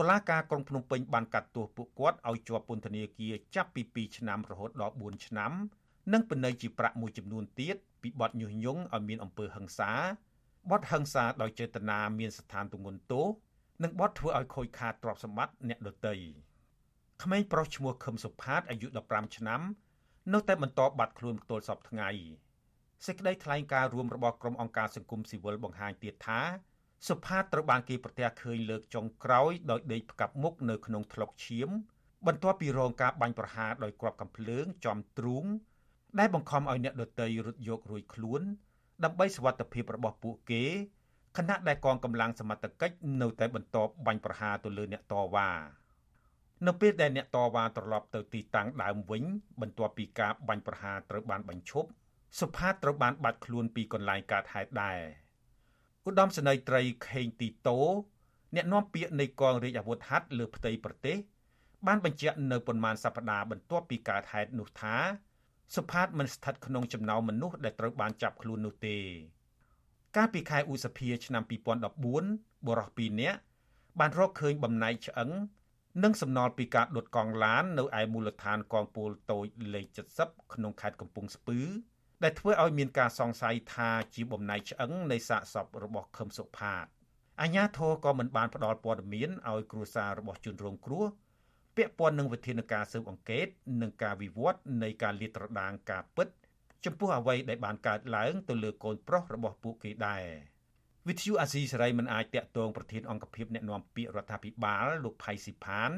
[0.00, 5.52] តុលាការក្រុងភ្នំពេញបានកាត់ទោសពួកគាត់ឲ្យជាប់ពន្ធនាគារចាប់ពី2ឆ្នាំរហូតដល់4ឆ្នាំ
[6.12, 9.92] និងពិន័យជាប្រាក់មួយចំនួនទៀតពីបទញុះញង់ឲ្យមានអំពើហិង្សា
[10.70, 13.26] បទហិង្សាដោយចេតនាមានស្ថានទម្ងន់ទោស
[13.82, 16.14] និងបទធ្វើឲ្យខូចខាតទ្រព្យសម្បត្តិអ្នកដទៃ
[17.22, 19.60] ក្មេងប្រុសឈ្មោះខឹមសុផាតអាយុ15ឆ្នាំ
[20.32, 22.08] នៅតែបន្តបាត់ខ្លួនទល់សពថ្ងៃ
[23.06, 26.40] សេចក្តីថ្លែងការណ៍រួមរបស់ក្រុមអង្គការសង្គមស៊ីវិលបង្ហាញទៀតថា
[27.08, 31.68] សុផាតត្រូវបានគេប្រទះឃើញលើកចុងក្រោយដោយដេកផ្កាប់មុខនៅក្នុងថ្លុកឈាម
[32.26, 35.44] បន្ទាប់ពីរងការបាញ់ប្រហារដោយគ្រាប់កាំភ្លើងចំទ្រូង
[36.18, 38.42] ដែលបង្ខំឲ្យអ្នកដតីរត់យករួចខ្លួន
[39.04, 40.64] ដើម្បីសវត្ថភាពរបស់ពួកគេ
[41.36, 45.50] ខណៈដែលកងកម្លាំងសមត្ថកិច្ចនៅតែបន្តបាញ់ប្រហារទៅលើអ្នកតវ៉ា
[46.66, 49.22] នៅពេលដែលអ្នកតវ៉ាត្រឡប់ទៅទីតាំងដើមវិញ
[49.60, 51.88] បន្ទាប់ពីការបាញ់ប្រហារត្រូវបានបញ្ឈប់
[52.40, 55.00] សុផាតត្រូវបានបាត់ខ្លួនពីកន្លែងកើតហេតុដែរ
[56.10, 57.78] ឧត្តមសេនីយ៍ត្រីខេងទីតូ
[58.54, 61.16] អ្នកនាំពាក្យនៃកងរាជអាវុធហត្ថលើផ្ទៃប្រទេស
[61.86, 64.96] បានបញ្ជាក់នៅប៉ុន្មានសប្តាហ៍បន្ទាប់ពីកើតហេតុនោះថា
[65.76, 68.98] សុផាតមិនស្ថិតក្នុងចំណោមមនុស្សដែលត្រូវបានចាប់ខ្លួននោះទេ
[70.16, 71.42] កាលពីខែឧសភាឆ្នាំ
[72.04, 73.38] 2014បរិសុទ្ធ2នាក់
[73.98, 75.30] បានរកឃើញបំណែកឆ្អឹង
[76.02, 79.86] និងសំណល់ពីការដុតកង់ឡាននៅឯមូលដ្ឋានកងពលតូចលេខ
[80.20, 81.60] 70ក្នុងខេត្តកំពង់ស្ពឺ
[82.22, 86.86] ដែលធ្វើឲ្យមានការសង្ស័យថាជាបំណែកឆ្អឹងនៃសាកសពរបស់ខឹមសុផាត
[87.40, 91.06] អាញាធរក៏មិនបានផ្ដល់ព័ត៌មានឲ្យគ្រួសាររបស់ជនរងគ្រោះ
[91.76, 93.46] ពាក់ព័ន្ធនឹងវិធានការស៊ើបអង្កេត
[93.80, 96.28] និងការវិវត្តនៃការលាតត្រដាងការពិត
[96.84, 100.24] ចំពោះអ្វីដែលបានកើតឡើងទៅលើកូនប្រុសរបស់ពួកគេដែរ
[101.08, 105.90] វិទ្យុអាស៊ីសេរីមិនអាចតាក់ទងប្រធានអង្គភិបអ្នកណែនាំពាក្យរដ្ឋាភិបាលលោកផៃស៊ីផាន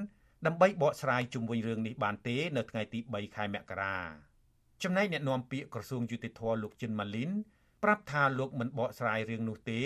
[0.47, 3.97] ដើម្បីបកស្រាយជុំវិញរឿងនេះបានទេ នៅថ្ងៃទី3ខែមករា
[4.83, 7.31] ចំណែកអ្នកនាំពាក្យក្រសួងយុតិធធលោកចិនម៉ាលីន
[7.83, 9.81] ប្រាប់ថាលោកមិនបកស្រាយរឿងនោះទេ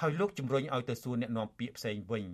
[0.00, 2.24] ហើយលោកជំរុញឲ្យទៅសួរអ្នកនាំពាក្យផ្សេងវិញ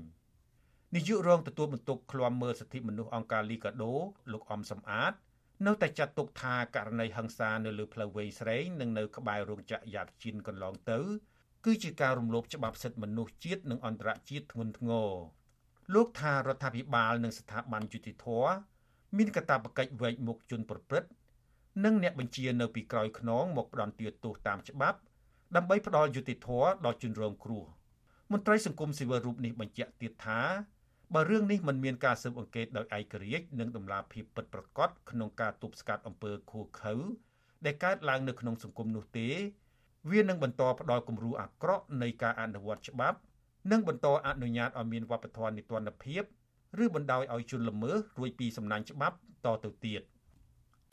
[0.94, 3.94] នាយករងទទួលបន្ទុកឃ្លាំមើលសិទ្ធិមនុស្សអង្គការលីកាដូ
[4.32, 5.12] លោកអំសំអាត
[5.66, 10.98] នៅតែចាត់ទុកថាករណីហិង្សានៅលើផ្លូវវែងស្រេងនិងនៅក្បែររោងចក្រយ៉ាតជីនកន្លងទៅ
[11.64, 15.10] គឺជាការរំលោភច្បាប់សិទ្ធិមនុស្សជាតិនិងអន្តរជាតិធ្ងន់ធ្ងរ
[15.94, 18.26] លោកថារដ្ឋាភិបាលនិងស្ថាប័នយុតិធធ
[19.16, 21.10] មានកាតព្វកិច្ចវែកមុខជនប្រព្រឹត្ត
[21.84, 24.98] និងអ្នកបញ្ជានៅពីក្រោយខ្នងមកផ្ដន់ទាទោសតាមច្បាប់
[25.56, 27.64] ដើម្បីផ្ដល់យុត្តិធម៌ដល់ជនរងគ្រោះ
[28.32, 30.40] មន្ត្រីសង្គមស៊ីវិលរូបនេះបញ្ជាក់ទៀតថា
[31.14, 36.94] បើរឿងនេះមិនមានការស៊ើបអង្កេតដោយឯករាជ្យនិងតម្លាភាពពិតប្រាកដក្នុងការទប់ស្កាត់អំពើឃោរឃៅ
[37.64, 39.28] ដែលកើតឡើងនៅក្នុងសង្គមនោះទេ
[40.10, 43.18] វានឹងបន្តផ្ដល់គំរូអាក្រក់នៃការអនុវត្តច្បាប់
[43.70, 46.22] និងបន្តអនុញ្ញាតឲ្យមានវប្បធម៌នីតិរដ្ឋភាព
[46.84, 50.02] ឬបណ្ដោយឲ្យជនល្មើសរួចពីសំណាញ់ច្បាប់តទៅទៀត។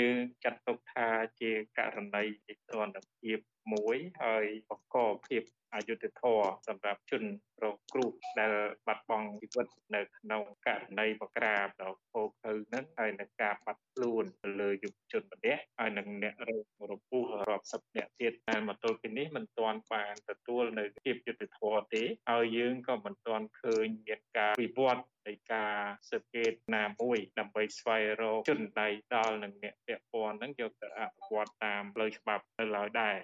[0.02, 1.08] យើងចាត់ទុកថា
[1.40, 3.40] ជាករណីនិទានភាព
[3.74, 5.42] មួយហើយបង្កភាព
[5.76, 7.24] អយុត្តិធម៌សម្រាប់ជន
[7.64, 8.54] រងគ្រោះដែល
[8.88, 25.76] បាត់បង់ជីវិតនៅក្នុងករណីបក្រាបដល់ពោលទៅនឹងហើយនឹងការបាត់ខ្លួនទៅលើយុវជនម្នាក់ហើយនឹងអ្នករងរពុះរាប់សិបអ្នកទៀតតែមកទល់ពេលនេះមិនទាន់បានទទួលនៅភាពយុត្តិធម៌ទេហើយយើងក៏មិនទាន់ឃើញមានការវិវត្តនៃការ
[26.12, 33.18] សង្កេតណាមួយដើម្បីស្វែងរកជនដៃដល់នឹងអ្នកពាក់ព័ន្ធនឹងយកទៅអនុវត្តតាមផ្លូវច្បាប់នៅឡើយដែរ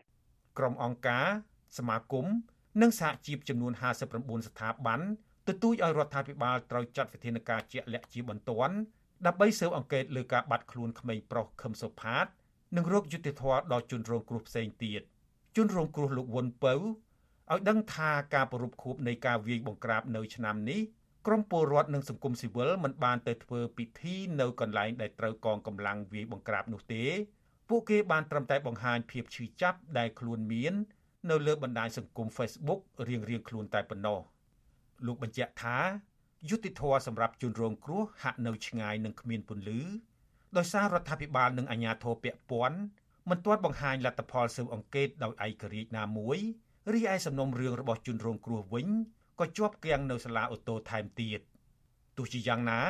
[0.57, 1.27] ក្រុមអង្គការ
[1.77, 2.25] សមាគម
[2.81, 5.01] និងសហជីពចំនួន59ស្ថាប័ន
[5.47, 8.75] ទទូចឲ្យរដ្ឋាភិបាលត្រូវចាត់វិធានការជាក់លាក់ជាបន្ទាន់
[9.25, 12.25] ដើម្បីស៊ើបអង្កេតលើការបាត់ខ្លួនក្មេងប្រុសខឹមសុផាត
[12.77, 15.01] និងរោគយុតិធធដល់ជនរងគ្រោះផ្សេងទៀត
[15.55, 20.81] ជនរងគ្រោះលោកវុនពៅឲ្យដឹងថាការប្រ rup ខួបនៃការវាយបង្ក្រាបនៅឆ្នាំនេះ
[21.27, 27.03] ក្រមពលរដ្ឋនិងសង្គមស៊ីវិលមិនបានទៅធ្វើពិធីនៅកន្លែងដែលត្រូវកងកម្លាំងវាយបង្ក្រាបនោះទេ
[27.69, 30.73] ពួកគេបានត្រឹមតែបង្ហាញភាពឈឺចាប់ដែលខ្លួនមាន
[31.29, 34.19] នៅលើបណ្ដាញសង្គម Facebook រៀងៗខ្លួនតែប៉ុណ្ណោះ
[35.05, 35.77] លោកបញ្ជាក់ថា
[36.49, 39.81] យុតិធធសម្រាប់ជនរងគ្រោះហាក់នៅឆ្ងាយនិងគ្មានពន្លឺ
[40.57, 42.79] ដោយសាររដ្ឋាភិបាលនិងអាជ្ញាធរពាក់ព័ន្ធ
[43.29, 46.37] មិនទាន់បង្ហាញលទ្ធផលស៊ើបអង្កេតដោយឯករាជ្យណាមួយ
[46.93, 48.87] រីឯសំណុំរឿងរបស់ជនរងគ្រោះវិញ
[49.39, 51.39] ក៏ជាប់គាំងនៅសាលាអូតូថែមទៀត
[52.17, 52.81] ទោះជាយ៉ាងណា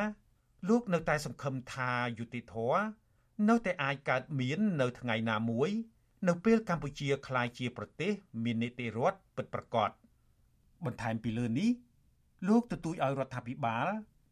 [0.70, 2.56] លោកនៅតែសង្ឃឹមថាយុតិធធ
[3.50, 5.70] នៅតែអាចកើតមាននៅថ្ងៃណាមួយ
[6.28, 8.12] នៅពេលកម្ពុជាក្លាយជាប្រទេស
[8.44, 9.90] មាននីតិរដ្ឋពិតប្រាកដ
[10.86, 11.70] បន្ថែមពីលើនេះ
[12.48, 13.88] លោកទទូចឲ្យរដ្ឋាភិបាល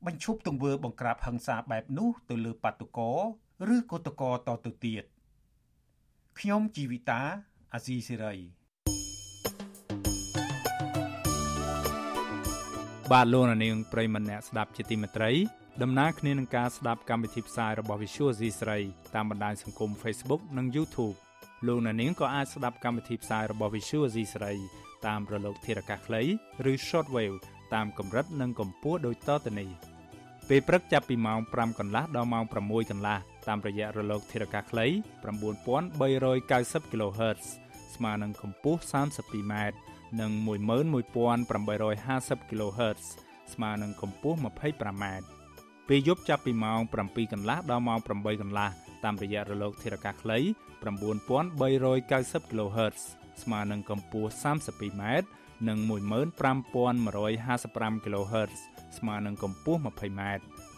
[0.06, 5.04] បញ្ឈប់ទង្វើបង្ក្រាបហិង្សាបែបនោះទៅលើបាតុករឬកោតករតទៅទៀត
[6.40, 7.22] ខ្ញុំជីវិតា
[7.74, 8.36] អាស៊ីសេរី
[13.12, 15.32] បាទលោកនាងប្រិមម្នាក់ស្ដាប់ជាទីមេត្រី
[15.84, 18.80] ដំណើរគ្នានឹងការស្ដាប់កម្មវិធីផ្សាយរបស់ Visual C ស្រី
[19.16, 21.18] តាមបណ្ដាញសង្គម Facebook និង YouTube
[21.68, 24.54] លោកអ្នកនាងក៏អាចស្ដាប់កម្មវិធីផ្សាយរបស់ Visual C ស្រី
[25.08, 26.22] តាមរលកធារកាសខ្លី
[26.72, 27.38] ឬ Shortwave
[27.74, 29.70] តាមកម្រិតនិងកម្ពស់ដូចតទៅនេះ
[30.50, 32.54] ពេលព្រឹកចាប់ពីម៉ោង5កន្លះដល់ម៉ោង6
[32.92, 34.94] កន្លះតាមរយៈរលកធារកាសខ្លី9390
[36.92, 37.42] kHz
[37.96, 39.54] ស្មើនឹងកម្ពស់ 32m
[40.20, 40.32] និង
[41.22, 43.02] 11850 kHz
[43.54, 45.06] ស្មើនឹងកម្ពស់ 25m
[45.88, 48.10] ពេលយប់ចាប់ពីម៉ោង7កន្លះដល់ម៉ោង8
[48.42, 48.70] កន្លះ
[49.04, 50.40] តាមរយៈរលកធារកាសខ្លី
[50.82, 53.02] 9390 kHz
[53.42, 55.04] ស្មើនឹងកម្ពស់ 32m
[55.68, 58.54] និង15155 kHz
[58.98, 60.22] ស្មើនឹងកម្ពស់ 20m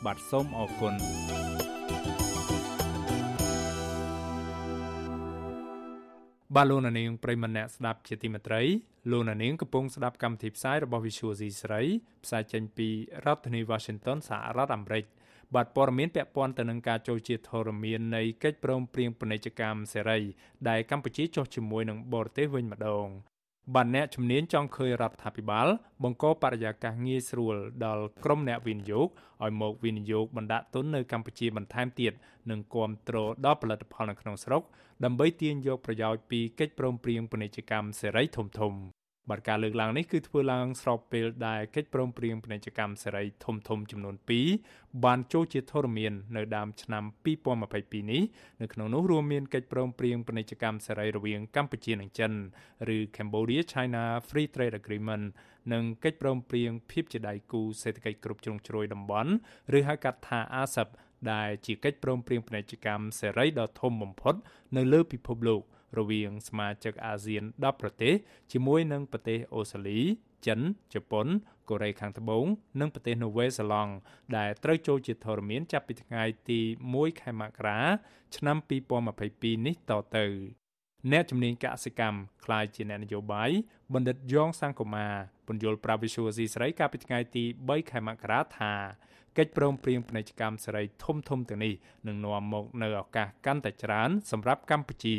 [0.06, 0.94] បាទសូមអរគុណ
[6.56, 8.62] បាទលោកនាងប្រិមម្នាក់ស្ដាប់ជាទីមេត្រី
[9.12, 11.82] លោកនាងកំពុងស្ដាប់កម្មវិធីផ្សាយរបស់ Visual C ស្រី
[12.24, 12.88] ផ្សាយចេញពី
[13.26, 15.04] រដ្ឋធានី Washington សហរដ្ឋអាមេរិក
[15.56, 20.20] បាទព័ត៌មានពាក់ព័ន្ធទៅនឹងការចូលជាធរមាននៃកិច្ចព្រមព្រៀងពាណិជ្ជកម្មសេរី
[20.70, 23.08] ដែលកម្ពុជាចុះជាមួយនឹងបរទេសវិញម្ដង
[23.76, 25.68] បាទអ្នកជំនាញចង់ឃើញរដ្ឋាភិបាល
[26.04, 29.08] បង្កបរិយាកាសងាយស្រួលដល់ក្រុមអ្នកវិនិយោគ
[29.44, 32.14] ឲ្យមកវិនិយោគបណ្ដាក់ទុននៅកម្ពុជាបន្ថែមទៀត
[32.50, 34.62] និងគ្រប់គ្រងដល់ផលិតផលនៅក្នុងស្រុក
[35.04, 44.16] ដើម្បីទាញយកប្រយោជន៍ពីកិច្ចព្រមព្រៀងពាណិជ្ជកម្មសេរីធំៗ បាទការលើកឡើងនេះគឺធ្វើឡើងស្របពេលដែលកិច្ចព្រមព្រៀងពាណិជ្ជកម្មសេរីធំធំចំនួន
[44.60, 48.24] 2បានចូលជាធរមាននៅដើមឆ្នាំ2022នេះ
[48.62, 52.32] នៅក្នុងនោះរួមមានកិច្ចព្រមព្រៀងពាណិជ្ជកម្មសេរីរវាងកម្ពុជានិងចិន
[52.96, 55.26] ឬ Cambodia China Free Trade Agreement
[55.74, 59.32] និងកិច្ចព្រមព្រៀងភាពជាដៃគូសេដ្ឋកិច្ចគ្រប់ជ្រុងជ្រោយតំបន់
[59.78, 60.90] ឬហៅកាត់ថា ASEP
[61.32, 64.36] ដែលជាកិច្ចព្រមព្រៀងពាណិជ្ជកម្មសេរីដ៏ធំបំផុត
[64.78, 65.62] នៅលើពិភពលោក
[66.00, 68.14] រវាងសមាជិកអាស៊ាន10ប្រទេស
[68.52, 70.02] ជាមួយនឹងប្រទេសអូស្ត្រាលី
[70.48, 70.60] ចិន
[70.94, 71.28] ជប៉ុន
[71.70, 72.46] កូរ៉េខាងត្បូង
[72.80, 73.94] និងប្រទេសនូវែលសេឡង់
[74.38, 76.60] ដែលត្រូវចូលជាធរមានចាប់ពីថ្ងៃទី
[76.92, 77.80] 1ខែមករា
[78.36, 78.58] ឆ្នាំ
[79.12, 80.26] 2022នេះតទៅ
[81.12, 83.52] អ្នកជំនាញកសិកម្មខ្លាយជាអ្នកនយោបាយ
[83.94, 85.08] បណ្ឌិតយ៉ងសង្គមា
[85.48, 88.74] ពន្យល់ប្រាវិសុយស៊ីស្រីកាលពីថ្ងៃទី3ខែមករាថា
[89.38, 91.74] កិច្ចព្រមព្រៀងពាណិជ្ជកម្មសេរីធំធំទាំងនេះ
[92.08, 95.16] នឹងនាំមកនៅឱកាសកាន់តែច្រើនសម្រាប់កម្ពុជា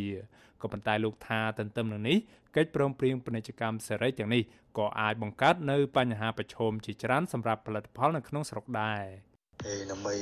[0.63, 2.19] ក៏ប៉ុន្តែលោកថាទន្ទឹមនឹងនេះ
[2.57, 4.43] កិច្ចព្រមព្រៀងពាណិជ្ជកម្មសេរីទាំងនេះ
[4.79, 9.05] ក៏អាចបង្កើតនៅបញ្ហាប្រឈមជាច្រើនសម្រាប់ផលិតផលនៅក្នុងស្រុកដែរ។
[9.63, 10.15] ហើយដើម្បី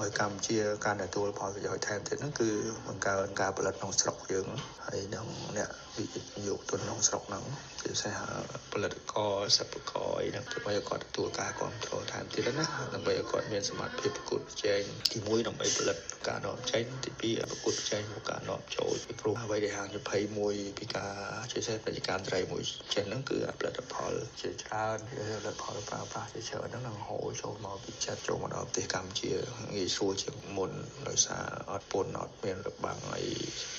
[0.00, 2.48] ឲ្យកម្ពុជាការទទួលផលប្រយោជន៍ថែមទៀតហ្នឹងគឺ
[2.86, 4.46] បង្កើនការផលិតក្នុងស្រុកយើង
[4.86, 5.26] ហើយនឹង
[5.56, 7.44] អ្នក វិនិយោគទុនក្នុងស្រុកហ្នឹង
[7.80, 8.14] ជាពិសេស
[8.72, 14.80] ផលិតករសិប្បករអីហ្នឹងដើម្បីឲ្យគាត់ទទួលការគ្រប់គ្រងថែមទៀតណាដើម្បីឲ្យគាត់មានសមត្ថភាពប្រកួតប្រជែង
[15.10, 15.96] ទី1ដើម្បីផលិត
[16.28, 19.88] ការនាំចេញទី2ប្រកួតប្រជែងមកការនាំចូលពីព្រោះអ្វីដែលហាង
[20.34, 21.12] 21ពីការ
[21.50, 22.62] ជាពិសេសប្រជាកម្មត្រីមួយ
[22.94, 29.32] ចេញហ្នឹងគឺផលិតផលជាច្រើនផលិតផលប្រើប្រាស់ជាច្រើនហ្នឹងនឹងហូរចូលមកពីចិត្តចូលមកដល់ប្រទេសទេសកម្ពុជា
[29.74, 30.72] ងាយស្រួលជាងមុន
[31.08, 33.24] ដោយសារអត់ពន្ធអត់មានរបាំងអី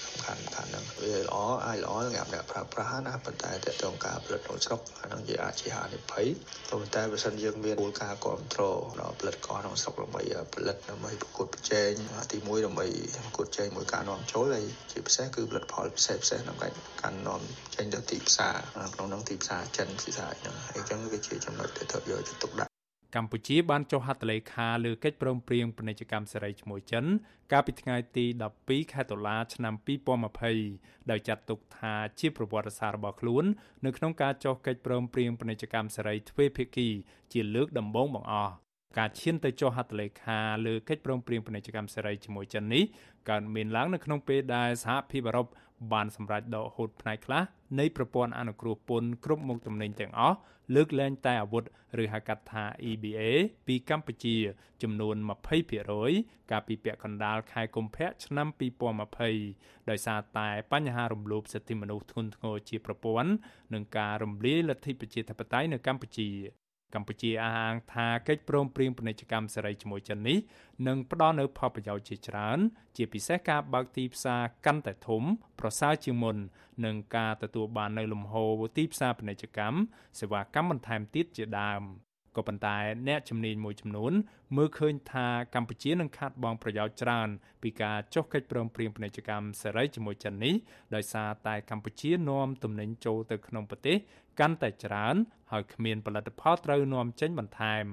[0.05, 6.27] សំខាន់សំខាន់ហ្នឹងវាល្អអាចល្អសម្រាប់អ្នកប្រើប្រាស់ណាប៉ុន្តែតើតើការផលិតក្នុងស្រុកអាហ្នឹងជាអាចជាហានិភ័យ
[6.69, 10.21] ប៉ុន្តែបើសិនយើងមានគោលការណ៍គ្រប់គ្រងដល់ផលិតករក្នុងស្រុកដើម្បី
[10.53, 11.91] ផលិតដើម្បីប្រកួតប្រជែង
[12.31, 12.85] ទី1ដើម្បី
[13.25, 17.41] ប្រកួតប្រជែងមួយការនាំចូលហើយជាពិសេសគឺផលិតផលពិសេសពិសេសក្នុងការនាំ
[17.75, 18.55] ចេញទៅទីផ្សារ
[18.95, 22.74] ក្នុងនឹងទីផ្សារចិនពិសេសហ្នឹងហើយអញ្ចឹងវាជាចំណុចដែលត្រូវយកចិត្តទុកដាក់
[23.15, 27.05] កម្ពុជាបានចុះហត្ថលេខាលើកិច្ចព្រមព្រៀងពាណិជ្ជកម្មសេរីជាមួយចិន
[27.51, 28.25] កាលពីថ្ងៃទី
[28.59, 29.73] 12ខែតុលាឆ្នាំ
[30.41, 33.45] 2020ដោយចាត់ទុកថាជាប្រវត្តិសាស្ត្ររបស់ខ្លួន
[33.85, 36.87] នៅក្នុងការចុះកិច្ចព្រមព្រៀងពាណិជ្ជកម្មសេរីទ្វេភាគី
[37.33, 38.53] ជាលើកដំបូងបង្អស់
[38.97, 42.83] ការឈានទៅចុះហត្ថលេខាលើកិច្ចព្រមព្រៀងពាណិជ្ជកម្មសេរីជាមួយចិននេះ
[43.29, 45.47] កើតមានឡើងនៅក្នុងពេលដែលសហភាពអឺរ៉ុប
[45.93, 47.43] បានសម្រេចដកហូតផ្នែកខ្លះ
[47.79, 50.37] នៃប្រព័ន្ធអនុគ្រោះពន្ធគ្រប់មុខទំនិញទាំងអស់
[50.75, 51.63] លើកលែងតែអាវុធ
[52.01, 53.21] ឬហៅកាត់ថា EBA
[53.67, 54.35] ពីកម្ពុជា
[54.81, 55.15] ចំនួន
[55.83, 58.47] 20%កាលពីពាក់កណ្ដាលខែកុម្ភៈឆ្នាំ
[59.13, 63.31] 2020ដោយសារតែបញ្ហារំលោភសិទ្ធិមនុស្សធ្ងន់ធ្ងរជាប្រព័ន្ធ
[63.73, 66.29] និងការរំលាយលទ្ធិប្រជាធិបតេយ្យនៅកម្ពុជា
[66.95, 70.37] កម្ពុជាអះអាងថាកិច្ចព្រមព្រៀងពាណិជ្ជកម្មសេរីជាមួយចិននេះ
[70.87, 72.59] នឹងផ្ដល់នូវផលប្រយោជន៍ជាច្រើន
[72.95, 75.23] ជាពិសេសការបើកទីផ្សារកាន់តែធំ
[75.59, 76.37] ប្រសើរជាងមុន
[76.85, 79.77] និងការទទួលបាននូវលំហូរទីផ្សារពាណិជ្ជកម្ម
[80.19, 81.83] សេវាកម្មបន្ថែមទៀតជាដើម
[82.37, 84.13] ក៏ប៉ុន្តែអ្នកជំនាញមួយចំនួន
[84.55, 87.29] មើលឃើញថាកម្ពុជានឹងខាត់បងប្រយោជន៍ច្រើន
[87.63, 90.53] ពីការចុះកិច្ចព្រមព្រៀងពាណិជ្ជកម្មសេរីជាមួយចិននេះ
[90.95, 93.97] ដោយសារតែកម្ពុជានាំទំនិញចូលទៅក្នុងប្រទេស
[94.39, 95.15] កាន់តែច្រើន
[95.51, 97.85] ហើយគ្មានផលិតផលត្រូវនាំចេញបន្ថែម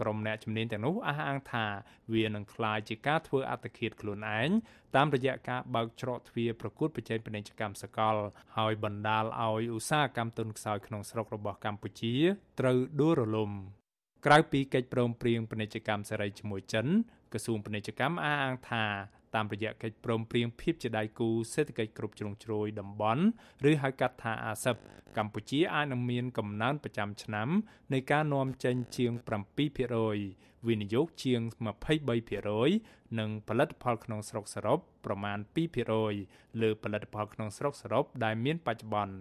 [0.00, 1.66] ក្រុមអ្នកជំនាញទាំងនោះអះអាងថា
[2.14, 4.50] វានឹងក្លាយជាការធ្វើអត្តឃាតខ្លួនឯង
[4.96, 8.16] តាមរយៈការបើកច្រកទ្វារប្រកួតប្រជែងពាណិជ្ជកម្មសកល
[8.56, 12.14] ហើយបណ្ដាលឲ្យឧស្សាហកម្មទុនខ្សោយក្នុងស្រុករបស់កម្ពុជា
[12.60, 13.50] ត្រូវដួលរលំ
[14.26, 16.86] ក្រៅពីកិច្ចព្រមព្រៀងពាណិជ្ជកម្មសេរីជាមួយចិន
[17.32, 18.84] ក្រសួងពាណិជ្ជកម្មអះអាងថា
[19.34, 23.24] តាមរយៈកិច្ចព្រមព្រៀងភាពជាដៃគូសេដ្ឋកិច្ចគ្រប់ជ្រុងជ្រោយតំបន់
[23.70, 24.76] ឬហៅកាត់ថាអាស៊ិប
[25.18, 27.48] កម្ពុជាអាចនឹងមានកំណើនប្រចាំឆ្នាំ
[27.92, 29.12] នៃការនាំចេញជាង
[29.90, 31.40] 7%វិនិយោគជាង
[32.30, 35.38] 23%និងផលិតផលក្នុងស្រុកសរុបប្រមាណ
[36.00, 39.14] 2%លើផលិតផលក្នុងស្រុកសរុបដែលមានបច្ចុប្បន្ន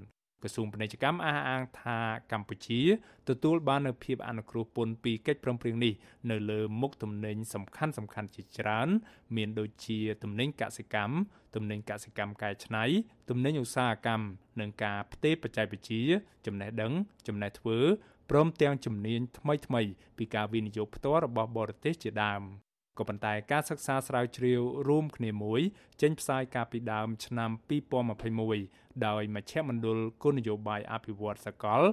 [0.44, 1.98] ក្រសួងពាណិជ្ជកម្មអះអាងថា
[2.32, 2.82] កម្ពុជា
[3.30, 5.94] ទទួលបាននូវភាពអនុគ្រោះពន្ធពីកិច្ចព្រមព្រៀងនេះ
[6.32, 8.90] នៅលើមុខទំនិញសំខាន់សំខាន់ជាច្រើន
[9.36, 11.16] មានដូចជាទំនិញកសិកម្ម
[11.56, 12.84] ទំនិញកសិកម្មកែច្នៃ
[13.30, 14.26] ទំនិញឧស្សាហកម្ម
[14.60, 16.04] និងការផ្ទេរបច្ចេកវិទ្យា
[16.46, 16.92] ចំណេះដឹង
[17.28, 17.80] ចំណេះធ្វើ
[18.30, 22.44] ព្រមទាំងជំនាញថ្មីៗពីការវិនិយោគផ្ទាល់របស់បរទេសជាដើម
[22.98, 25.62] ក៏ប៉ុន្តែការសិក្សាស្រាវជ្រាវរួមគ្នាមួយ
[26.02, 27.52] ចេញផ្សាយកាលពីដើមឆ្នាំ
[28.28, 31.84] 2021ដោយមជ្ឈមណ្ឌលគោលនយោបាយអភិវឌ្ឍសកល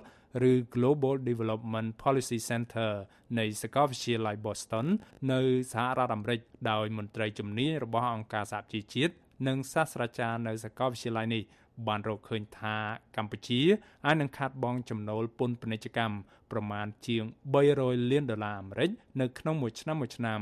[0.50, 2.92] ឬ Global Development Policy Center
[3.38, 4.86] នៃសាកលវិទ្យាល័យ Boston
[5.32, 5.40] នៅ
[5.72, 9.14] សហរដ្ឋអាមេរិកដោយមន្ត្រីជំនាញរបស់អង្គការសហជីវជាតិ
[9.48, 11.42] និងសាស្ត្រាចារ្យនៅសាកលវិទ្យាល័យនេះ
[11.88, 12.76] បានរកឃើញថា
[13.16, 13.60] កម្ពុជា
[14.06, 16.16] អាចនឹងខាត់បងចំណូលពន្ធពាណិជ្ជកម្ម
[16.52, 17.24] ប្រមាណជាង
[17.66, 18.90] 300លានដុល្លារអាមេរិក
[19.20, 20.40] នៅក្នុងមួយឆ្នាំមួយឆ្នាំ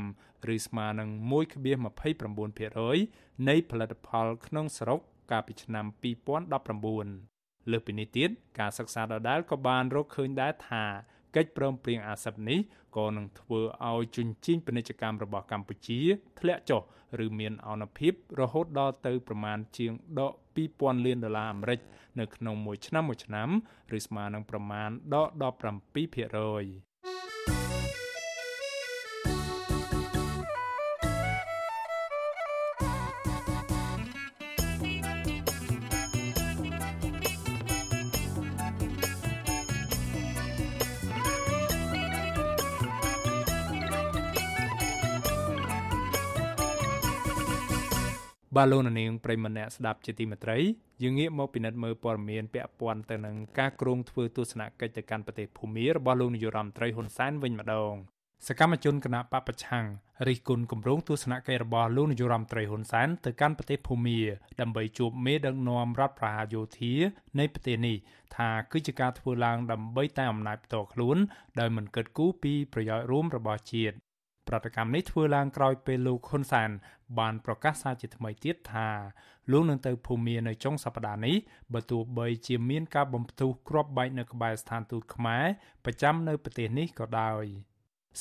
[0.53, 1.09] ឬស្មើនឹង
[1.89, 4.99] 1.29%នៃផលិតផលក្នុងស្រុក
[5.31, 5.85] កាលពីឆ្នាំ
[6.53, 10.85] 2019លើសពីនេះទៀតការសិក្សាដដែលក៏បានរកឃើញដែរថា
[11.35, 12.59] កិច្ចព្រមព្រៀងអាស៊ាននេះ
[12.97, 13.59] ក៏នឹងធ្វើ
[13.91, 15.99] ឲ្យជញ្ជីងពាណិជ្ជកម្មរបស់កម្ពុជា
[16.39, 16.81] ធ្លាក់ចុះ
[17.25, 20.33] ឬមានអនុភាពរហូតដល់ទៅប្រមាណជាងដក
[20.65, 21.79] 2000លានដុល្លារអាមេរិក
[22.19, 23.49] នៅក្នុងមួយឆ្នាំមួយឆ្នាំ
[23.97, 25.27] ឬស្មើនឹងប្រមាណដក
[26.85, 26.88] 17%
[48.55, 50.57] បាទលោកនាងប្រិមម្នាក់ស្ដាប់ជាទីមេត្រី
[51.03, 57.93] យើងងាកមកពិនិត្យមើលព័ត៌មានពាក់ព័ន្ធទៅនឹងការគ្រោងធ្វើទស្សនកិច្ចទៅកាន់ប្រទេសភូមារបស់លោកនាយរដ្ឋមន្ត្រីហ៊ុនសែនវិញម្ដង
[58.47, 59.85] សកម្មជនគណៈបពប្រឆាំង
[60.27, 64.19] រិះគន់គម្រោងទស្សនកិច្ចរបស់លោកនាយរដ្ឋមន្ត្រីហ៊ុនសែនទៅកាន់ប្រទេសភូមា
[64.61, 66.93] ដើម្បីជួបមេដឹកនាំរដ្ឋប្រហារយោធា
[67.39, 67.97] នៃប្រទេសនេះ
[68.35, 71.17] ថាគឺជាការធ្វើឡើងដើម្បីតែអំណាចផ្ទាល់ខ្លួន
[71.59, 73.95] ដោយមិនគិតគូរពីប្រយោជន៍រួមរបស់ជាតិ
[74.49, 76.69] ប្រតិកម្មនេះធ្វើឡើងក្រោយពេលលោកហ៊ុនសែន
[77.19, 78.87] បានប្រកាសសារជាថ្មីទៀតថា
[79.51, 81.35] លោកនឹងទៅភូមានៅចុងសប្តាហ៍នេះ
[81.73, 85.45] បើទោះបីជាមានការបំផ្ទុះគ្រាប់បែកនៅក្បែរស្ថានទូតខ្មែរ
[85.85, 87.43] ប្រចាំនៅប្រទេសនេះក៏ដោយ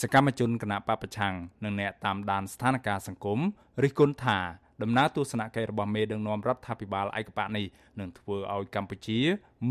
[0.01, 3.39] សកម្មជនគណៈបពប្រឆាំងនិងអ្នកតាមដានស្ថានភាពសង្គម
[3.83, 4.39] រិះគន់ថា
[4.83, 7.67] ដំណើរទស្សនកិច្ចរបស់មេដឹកនាំរដ្ឋាភិបាលឯកបៈនេះ
[8.01, 9.19] នឹងធ្វើឲ្យកម្ពុជា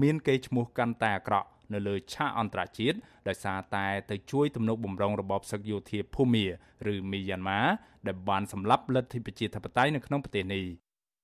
[0.02, 6.45] មានកេរ្តិ៍ឈ្មោះកាន់តែអាក្រក់ នៅលើឆាកអន្តរជាតិដោយសារតែទៅជួយទំនុកបំរុងរបបសឹកយោធាភូមា
[6.93, 7.62] ឬមីយ៉ាន់ម៉ា
[8.08, 10.65] ដែលបានសម្លាប់លទ្ធិប្រជាធិបតេយ្យនៅក្នុងប្រទេសនេះ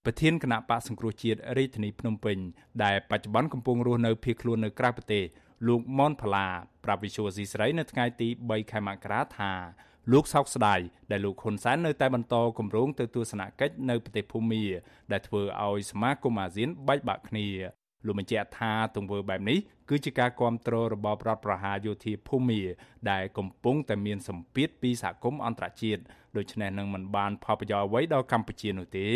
[0.06, 2.38] ប្រធានគណៈបកសង្គ្រោះជាតិរាជធានីភ្នំពេញ
[2.84, 5.24] ដែលបច្ចុប្បន្នកំពុងរស់នៅភៀសខ្លួននៅក្រៅប្រទេស
[5.68, 6.48] លោកម៉ុនផល្លា
[6.84, 9.52] ប្រាប់វិសុវស៊ីស្រីនៅថ្ងៃទី3ខែមករាថា
[10.12, 10.80] លោកសោកស្ដាយ
[11.12, 14.64] ដែលលោកហ៊ុនសែននៅតែបន្តគម្រោងទៅទស្សនកិច្ចនៅប្រទេសភូមា
[15.12, 17.48] ដែលធ្វើឲ្យសមាគមអាស៊ានបែកបាក់គ្នា
[18.06, 19.58] លោកបញ្ជាក់ថាទង្វើបែបនេះ
[19.90, 22.62] គឺជាការគ្រប់គ្រងរបបរដ្ឋប្រហារយោធាភូមា
[23.12, 26.02] ដែលកំពុងតែមានសម្ពាធពីសហគមន៍អន្តរជាតិ
[26.38, 29.08] ដូច្នេះនឹងមិនបានផលប្រយោជន៍អ្វីដល់កម្ពុជានោះទេ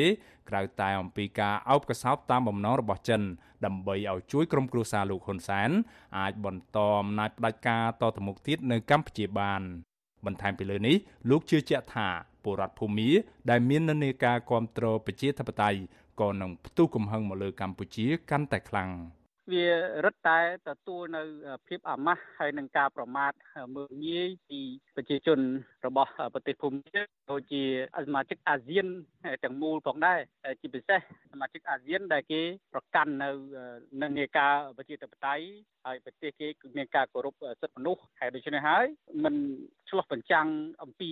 [0.49, 3.21] ក្រៅតែអំពីការអោបកសោបតាមបំណងរបស់ចិន
[3.65, 5.69] ដើម្បីឲ្យជួយក្រុមគ្រួសារលោកហ៊ុនសែន
[6.19, 9.61] អាចបន្តអំណាចផ្ដាច់ការតទៅមុខទៀតនៅកម្ពុជាបាន
[10.25, 10.95] បន្ថែមពីលើនេះ
[11.29, 12.07] លោកជឿជាក់ថា
[12.43, 13.09] ពលរដ្ឋភូមា
[13.49, 15.79] ដែលមាននិន្នាការគ្រប់គ្រងប្រជាធិបតេយ្យ
[16.21, 18.89] ក៏នឹងផ្ទុះកំហឹងមកលើកម្ពុជាកាន់តែខ្លាំង
[19.51, 19.65] វា
[20.05, 21.21] រឹតតែទទួលនៅ
[21.67, 23.31] ភាពអាម៉ាស់ហើយនឹងការប្រមាថ
[23.75, 24.59] មើលងាយពី
[24.95, 25.39] ប្រជាជន
[25.85, 27.63] របស់ប្រទេសភូមាដូចជា
[28.07, 28.87] សមាជិកអាស៊ាន
[29.43, 30.19] ទាំងមូលផងដែរ
[30.61, 30.99] ជាពិសេស
[31.31, 32.41] សមាជិកអាស៊ានដែលគេ
[32.73, 33.29] ប្រកាន់នៅ
[34.01, 35.45] និន្នាការប្រជាធិបតេយ្យ
[35.85, 38.85] ហើយប្រទេសគេគឺមានការគោរពសិទ្ធិមនុស្សហើយដូច្នេះហើយ
[39.23, 39.35] มัน
[39.89, 40.47] ឆ្លោះបញ្ចាំង
[40.83, 41.09] អំពី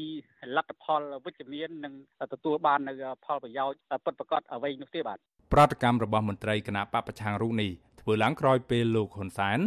[0.56, 1.94] លទ្ធផលវិជ្ជមាននិង
[2.34, 2.94] ទទួលបាននៅ
[3.26, 5.18] ផលប្រយោជន៍ពិតប្រាកដអ្វីនោះទេបាទ
[5.54, 7.72] ប្រតិកម្មរបស់មន្ត្រីគណៈបពប្រឆាំងរូបនេះ
[8.08, 9.60] ធ្វើឡើងក្រោយពេលលោកហ៊ុនសែន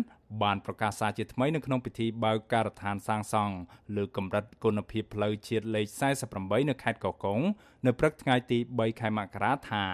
[0.43, 3.55] បានប្រកាសសារជាថ្មីនៅក្នុងពិធីបើកការដ្ឋានសាងសង់
[3.97, 5.87] លើកម្រិតគុណភាពផ្លូវជាតិលេខ
[6.29, 7.41] 48នៅខេត្តកោះកុង
[7.87, 9.85] នៅព្រឹកថ្ងៃទី3ខែមករាថា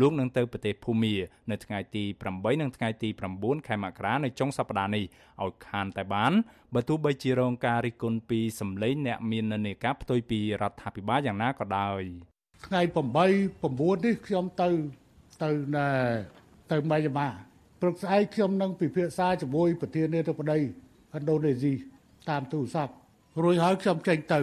[0.00, 1.14] លោកនឹងទៅប្រទេសភូមា
[1.50, 5.04] នៅថ្ងៃទី8និងថ្ងៃទី9ខែមករានៅចុងសប្តាហ៍នេះ
[5.44, 6.32] ឲ្យខានតែបាន
[6.74, 12.02] បើទោះបីជារងការរិះគន់ពីសម្លេងអ្នកមាននានាការផ្ទុយពីរដ្ឋាភិបាលយ៉ាងណាក៏ដោយ
[12.66, 14.68] ថ្ងៃ8 9នេះខ្ញុំទៅ
[15.42, 15.88] ទៅណែ
[16.70, 17.45] ទៅម៉ៃយ៉ាម៉ា
[17.80, 20.62] ព្រឹកស្អែកខ្ញុំនឹងពិភាក្សាជាមួយប្រធានាធិបតីឥ
[21.20, 21.72] ណ្ឌូនេស៊ី
[22.30, 22.92] តាមទូរស័ព្ទ
[23.42, 24.38] រួចហើយខ្ញុំចេញទៅ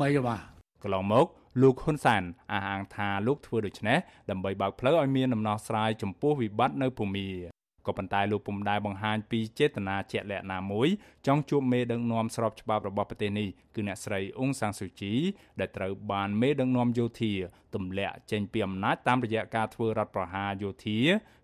[0.00, 0.38] ម៉ៃយ៉ាម៉ា
[0.82, 1.26] កន្លងមក
[1.62, 2.22] លោកហ៊ុនសែន
[2.52, 3.98] អះអាងថាលោកធ្វើដូច្នេះ
[4.30, 7.55] ដើម្បីបើកផ្លូវឲ្យមានដំណោះស្រាយចំពោះវិបត្តិនៅភូមា
[7.86, 10.88] ក៏ប៉ុន្តែលោកពុំដែលបង្ហាញពីចេតនាជាក់លាក់ណាមួយ
[11.26, 15.12] ចង់ជួបមេដឹកនាំស្របច្បាប់របស់ប្រទេសនេះគឺអ្នកស្រីអ៊ុងសាំងស៊ូជី
[15.60, 17.32] ដែលត្រូវបានមេដឹកនាំយោធា
[17.74, 20.98] ទម្លាក់ចេញពីអំណាចតាមរយៈការធ្វើរដ្ឋប្រហារយោធា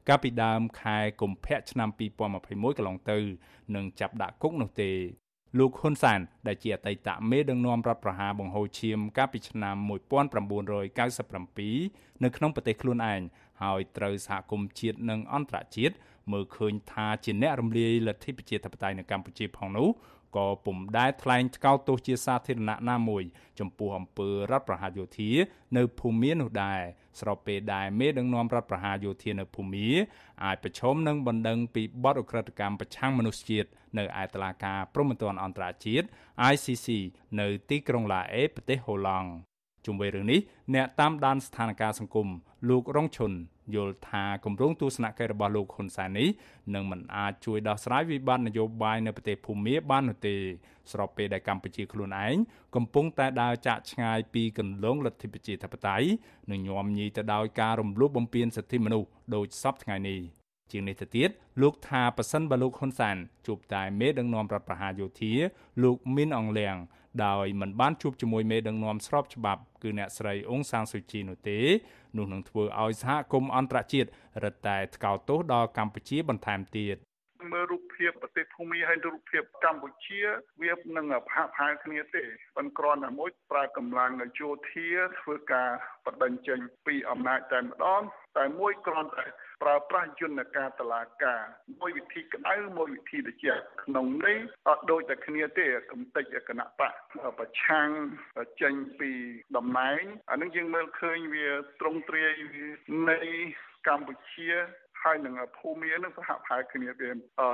[0.08, 1.88] កាលពីដើមខែកុម្ភៈឆ្នាំ
[2.38, 3.18] 2021កន្លងទៅ
[3.74, 4.92] នឹងចាប់ដាក់គុកនោះទេ
[5.58, 13.20] លោកហ៊ុនសែនដែលជាអតីតមេដឹកនាំរដ្ឋប្រហារបង្ហូរឈាមកាលពីឆ្នាំ1997នៅក្នុងប្រទេសខ្លួនឯង
[13.62, 15.94] ហើយត្រូវសហគមន៍ជាតិនិងអន្តរជាតិ
[16.32, 19.88] មើលឃើញថាជាអ្នករំលាយលទ្ធិប្រជាធិបតេយ្យនៅកម្ពុជាផងនោះ
[20.36, 23.22] ក៏ពុំដែលថ្លែងថ្កោលទោសជាសាធារណៈណាមួយ
[23.58, 25.30] ចំពោះអំពើរដ្ឋប្រហារយោធា
[25.76, 26.80] នៅភូមានោះដែរ
[27.20, 29.88] ស្របពេលដែលមេដឹកនាំរដ្ឋប្រហារយោធានៅភូមា
[30.44, 36.06] អាចប្រឈមនឹងបណ្ដឹងពីបទអក្រិតកម្មប្រឆាំងមនុស្សជាតិនៅឯតុលាការព្រហ្មទណ្ឌអន្តរជាតិ
[36.52, 36.88] ICC
[37.40, 39.30] នៅទីក្រុងឡាអេប្រទេសហូឡង់
[39.86, 40.40] ជុំវិញរឿងនេះ
[40.74, 42.28] អ្នកតាមដានស្ថានភាពសង្គម
[42.68, 43.32] លោករងឈុន
[43.74, 46.28] យល់ថាគម្រោងទស្សនកិច្ចរបស់លោកហ៊ុនសែននេះ
[46.74, 50.36] នឹងមិនអាចជួយដោះស្រាយវិបត្តិនយោបាយនៅប្រទេសភូមាបាននោះទេ
[50.92, 52.36] ស្របពេលដែលកម្ពុជាខ្លួនឯង
[52.74, 56.06] កំពុងតែដើរចាក់ឆ្ងាយពីគន្លងលទ្ធិប្រជាធិបតេយ្យ
[56.50, 60.20] និងញោមញីទៅដោយការរំលោភបំពានសិទ្ធិមនុស្សដោយសពថ្ងៃនេះ
[60.70, 61.30] ជាងនេះទៅទៀត
[61.62, 63.16] លោកថាប៉ះសិនបើលោកហ៊ុនសែន
[63.46, 65.32] ជួបតែមេដឹកនាំរដ្ឋប្រហារយោធា
[65.82, 66.76] លោកមីនអងលៀង
[67.26, 71.58] ដោយមិនបានជួបជាមួយមេដឹកនាំស្របច្បាប់គឺអ្នកស្រីអ៊ុងសានស៊ូជីនោះទេ
[72.16, 74.08] នោះនឹងធ្វើឲ្យសហគមន៍អន្តរជាតិ
[74.44, 76.96] រឹតតែថ្កោលទោសដល់កម្ពុជាបន្ថែមទៀត
[77.52, 80.20] មើលរូបភាពប្រទេសភូមិហើយរូបភាពកម្ពុជា
[80.62, 82.24] វានឹងផាកផាយគ្នាទេ
[82.56, 84.88] ប៉ុន្តែគ្រាន់តែមួយប្រើកម្លាំងយោធា
[85.20, 85.70] ធ្វើការ
[86.06, 88.02] បដិញ្ញចេញពីអំណាចតែម្ដង
[88.38, 89.26] តែមួយគ្រាន់តែ
[89.62, 91.42] ប្រើប្រាស់យន្តការតឡាការ
[91.80, 96.92] មួយវិធីក្តៅមួយវិធីត្រជាក់ក្នុងនេះអត់ដូចតែគ្នាទេកំតិចគណៈបក
[97.38, 97.88] ប្រឆាំង
[98.62, 99.10] ចេញពី
[99.56, 101.48] តំណែងអានឹងយើងមើលឃើញវា
[101.80, 102.32] ត្រង់ទ្រាយ
[103.10, 103.20] នៃ
[103.88, 104.48] កម្ពុជា
[105.02, 107.08] ហើយនឹងភូមិនឹងសហផាយគ្នាទេ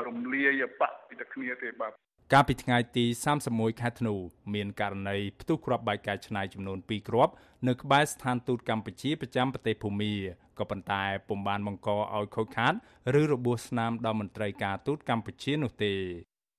[0.09, 1.93] រំលាយបកពីតែគ្នាទេបាទ
[2.35, 3.05] កាលពីថ្ងៃទី
[3.43, 4.15] 31ខែធ្នូ
[4.55, 7.33] មានករណីផ្ទុះគ្រាប់បែកកាយឆ្នៃចំនួន2គ្រាប់
[7.69, 10.15] នៅក្បែរស្ថានទូតកម្ពុជាប្រចាំប្រទេសភូមា
[10.59, 12.75] ក៏ប៉ុន្តែពុំបានបង្កឲ្យខូចខាត
[13.21, 15.95] ឬរបួសស្នាមដល់មន្ត្រីការទូតកម្ពុជានោះទេ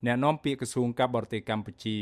[0.05, 1.97] អ្នកនាំពាក្យក្រសួងការបរទេសកម្ពុជា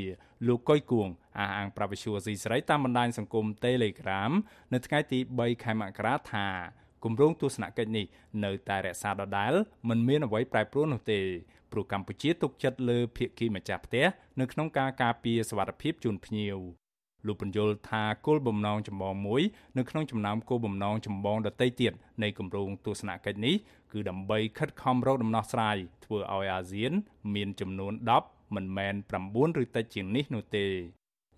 [0.47, 1.07] លោកកុយគួង
[1.39, 4.31] អះអាង ប្រវិសុវស៊ីស្រីតាមបណ្ដាញសង្គម Telegram
[4.73, 6.47] នៅថ្ងៃទី3ខែមករាថា
[7.03, 8.05] គម្រោងទស្សនកិច្ចនេះ
[8.43, 9.53] នៅតែរក្សាដដែល
[9.89, 11.21] មិនមានអ្វីប្រែប្រួលនោះទេ
[11.71, 14.05] ព្រោះកម្ពុជាទុកចិត្តលើភាគីម្ចាស់ផ្ទះ
[14.39, 16.58] នៅក្នុងការការពារសវត្ថិភាពជូនភ្ញៀវ
[17.25, 19.41] លោកបញ្យល់ថាគោលបំណងចម្បងមួយ
[19.77, 21.93] នៅក្នុងចំណោមគោលបំណងចម្បងដទៃទៀត
[22.23, 23.55] នៃគម្រោងទស្សនកិច្ចនេះ
[23.91, 26.91] គឺដើម្បីខិតខំរកដំណោះស្រាយធ្វើឲ្យអាស៊ាន
[27.35, 27.93] មានចំនួន
[28.23, 28.95] 10មិនមែន
[29.27, 30.65] 9ឬតិចជាងនេះនោះទេ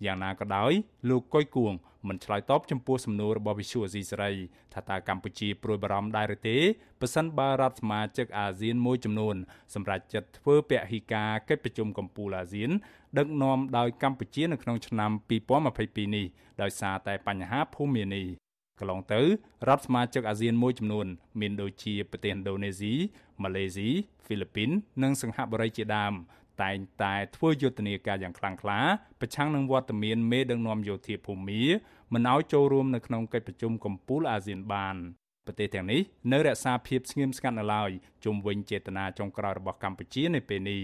[0.06, 0.72] យ៉ាងណាក៏ដោយ
[1.10, 1.74] លោកកុយគួង
[2.08, 4.32] មិនឆ្លើយតបចំពោះសំណួររបស់វិសុវអេស៊ីសេរី
[4.74, 6.58] ថាតើកម្ពុជាព្រួយបារម្ភដែរឬទេ
[7.02, 9.36] ប៉ះសិនបើរដ្ឋសមាជិកអាស៊ានមួយចំនួន
[9.74, 12.70] សម្រាប់ចិត្តធ្វើពហិការកិច្ចប្រជុំកំពូលអាស៊ាន
[13.18, 15.12] ដឹកនាំដោយកម្ពុជានៅក្នុងឆ្នាំ
[15.68, 16.26] 2022នេះ
[16.62, 18.28] ដោយសារតែបញ្ហាភូមិនេះ
[18.80, 19.22] កន្លងទៅ
[19.68, 21.08] រដ្ឋសមាជិកអាស៊ានមួយចំនួន
[21.40, 22.94] មានដូចជាប្រទេសឥណ្ឌូនេស៊ី
[23.44, 23.90] ម៉ាឡេស៊ី
[24.26, 24.70] ហ្វីលីពីន
[25.04, 26.14] និងសិង្ហបុរីជាដើម
[26.64, 28.80] តែងតែធ្វើយុទ្ធនាការយ៉ាងខ្លាំងក្លា
[29.20, 31.64] ប្រឆាំងនឹងវត្តមានមេដឹកនាំយោធាភូមា
[32.14, 34.96] មិនឲ្យចូលរួមនៅក្នុងកិច្ចប្រជុំកំពូលអាស៊ានបាន
[35.46, 36.02] ប្រទេសទាំងនេះ
[36.32, 37.90] នៅរក្សាភាពស្ងៀមស្ងាត់នៅឡើយ
[38.24, 40.82] ជុំវិញចេតនាចុងក្រោយរបស់កម្ពុជានៅពេលនេះ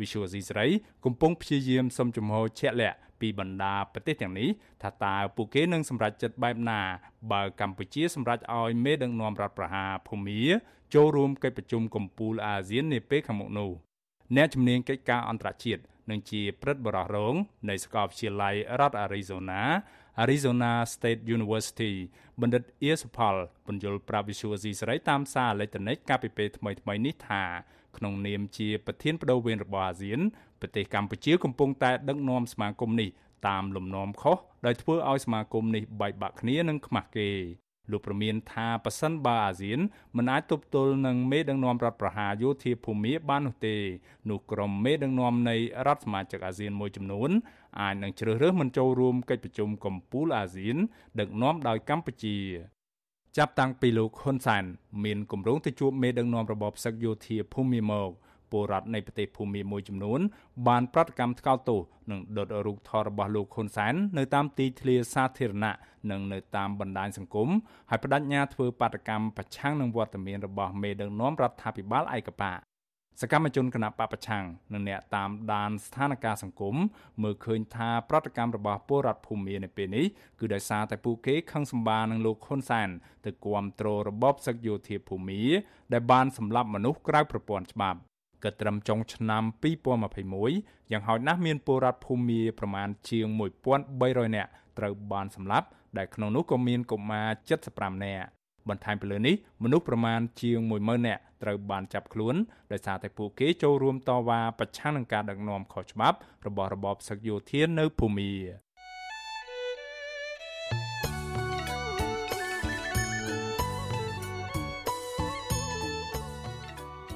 [0.00, 0.66] វិសុវស៊ីស្រី
[1.04, 4.48] កំពុងព្យាយាមសុំជំហរជាក់លាក់ពីបណ្ដាប្រទេសទាំងនេះ
[4.82, 6.80] ថាតើពួកគេនឹងសម្រេចចិត្តបែបណា
[7.32, 10.40] បើកម្ពុជាសម្រេចឲ្យមេដឹកនាំរដ្ឋប្រហារភូមា
[10.94, 13.70] ចូលរួមកិច្ចប្រជុំកំពូលអាស៊ាននាពេលខាងមុខនោះ
[14.36, 17.34] អ្នកជំនាញកិច្ចការអន្តរជាតិនិងជាព្រឹទ្ធបរិះរង
[17.68, 19.60] នៃសាកលវិទ្យាល័យរដ្ឋ Arizona
[20.24, 21.92] Arizona State University
[22.40, 23.34] បណ្ឌិតអៀសផល
[23.66, 27.42] បញ្យលប្រាប់វិសុវស៊ីសេរីតាមសារអេឡិចត្រូនិកកាលពីពេលថ្មីៗនេះថា
[27.96, 30.20] ក្នុងនាមជាប្រធានបដូវវេនរបស់អាស៊ាន
[30.60, 33.08] ប្រទេសកម្ពុជាកំពុងតែដឹកនាំសមាគមនេះ
[33.48, 37.30] តាមលំនាំខុសដោយធ្វើឲ្យសមាគមនេះបែកបាក់គ្នានិងខ្មាស់គេ
[37.90, 39.78] លោកប្រមានថាប៉ះសិនបើអាស៊ាន
[40.16, 43.76] មិនអាចទប់ទល់នឹងមេដឹកនាំរដ្ឋប្រហារយោធាភូមាបាននោះទេ
[44.30, 45.56] នោះក្រុមមេដឹកនាំនៃ
[45.86, 47.30] រដ្ឋសមាជិកអាស៊ានមួយចំនួន
[47.80, 50.76] អាចនឹងជ្រើសរើសមិនចូលរួមកិច្ចប្រជុំកំពូលអាស៊ាន
[51.20, 52.38] ដឹកនាំដោយកម្ពុជា
[53.36, 54.64] ចាប់តាំងពីលោកហ៊ុនសែន
[55.04, 58.10] មានគម្រោងទៅជួបមេដឹកនាំរបបសឹកយោធាភូមិមក
[58.54, 60.20] ពលរដ្ឋនៃប្រទេសភូមាមួយចំនួន
[60.68, 61.80] បានប្រតិកម្មថ្កោលទោស
[62.10, 65.74] និងដុតរូបថតរបស់លោកហ៊ុនសែននៅតាមទីធ្លាសាធារណៈ
[66.10, 67.48] និងនៅតាមបណ្ដាញសង្គម
[67.90, 72.60] ហើយបដិញ្ញាធ្វើបាតកម្មប្រឆាំងនឹងវត្តមានរបស់មេដឹកនាំរដ្ឋាភិបាលឯកបក
[73.20, 76.76] សកម្មជនគណៈបពប្រឆាំងនិងអ្នកតាមដានស្ថានភាពសង្គម
[77.22, 80.06] មើលឃើញថាប្រតិកម្មរបស់ពលរដ្ឋភូមិនៅពេលនេះ
[80.40, 82.88] គឺដោយសារតែពួកគេខឹងសម្បានឹងលោកហ៊ុនសែន
[83.24, 85.42] ទៅគាំទ្ររបបសឹកយោធាភូមិ
[85.92, 87.98] ដែលបានសម្លាប់មនុស្សក្រៅប្រព័ន្ធច្បាប់
[88.44, 89.42] ក៏ត្រឹមចុងឆ្នាំ
[90.12, 93.26] 2021យ៉ាងហោចណាស់មានពលរដ្ឋភូមិប្រមាណជាង
[93.80, 95.66] 1300នាក់ត្រូវបានសម្លាប់
[95.98, 97.28] ដែលក្នុងនោះក៏មានកុមារ
[97.66, 98.26] 75នាក់
[98.68, 102.34] បន្ថែមពីលើនេះមនុស្សប្រមាណជាង10000នាក់ត្រូវបានចាប់ខ្លួន
[102.72, 106.16] ដោយសារតែពួកគេចូលរួមតវ៉ាប្រឆាំងនឹងការដឹកនាំខុសច្បាប់
[106.46, 108.63] របស់របបសឹកយោធានៅភូមា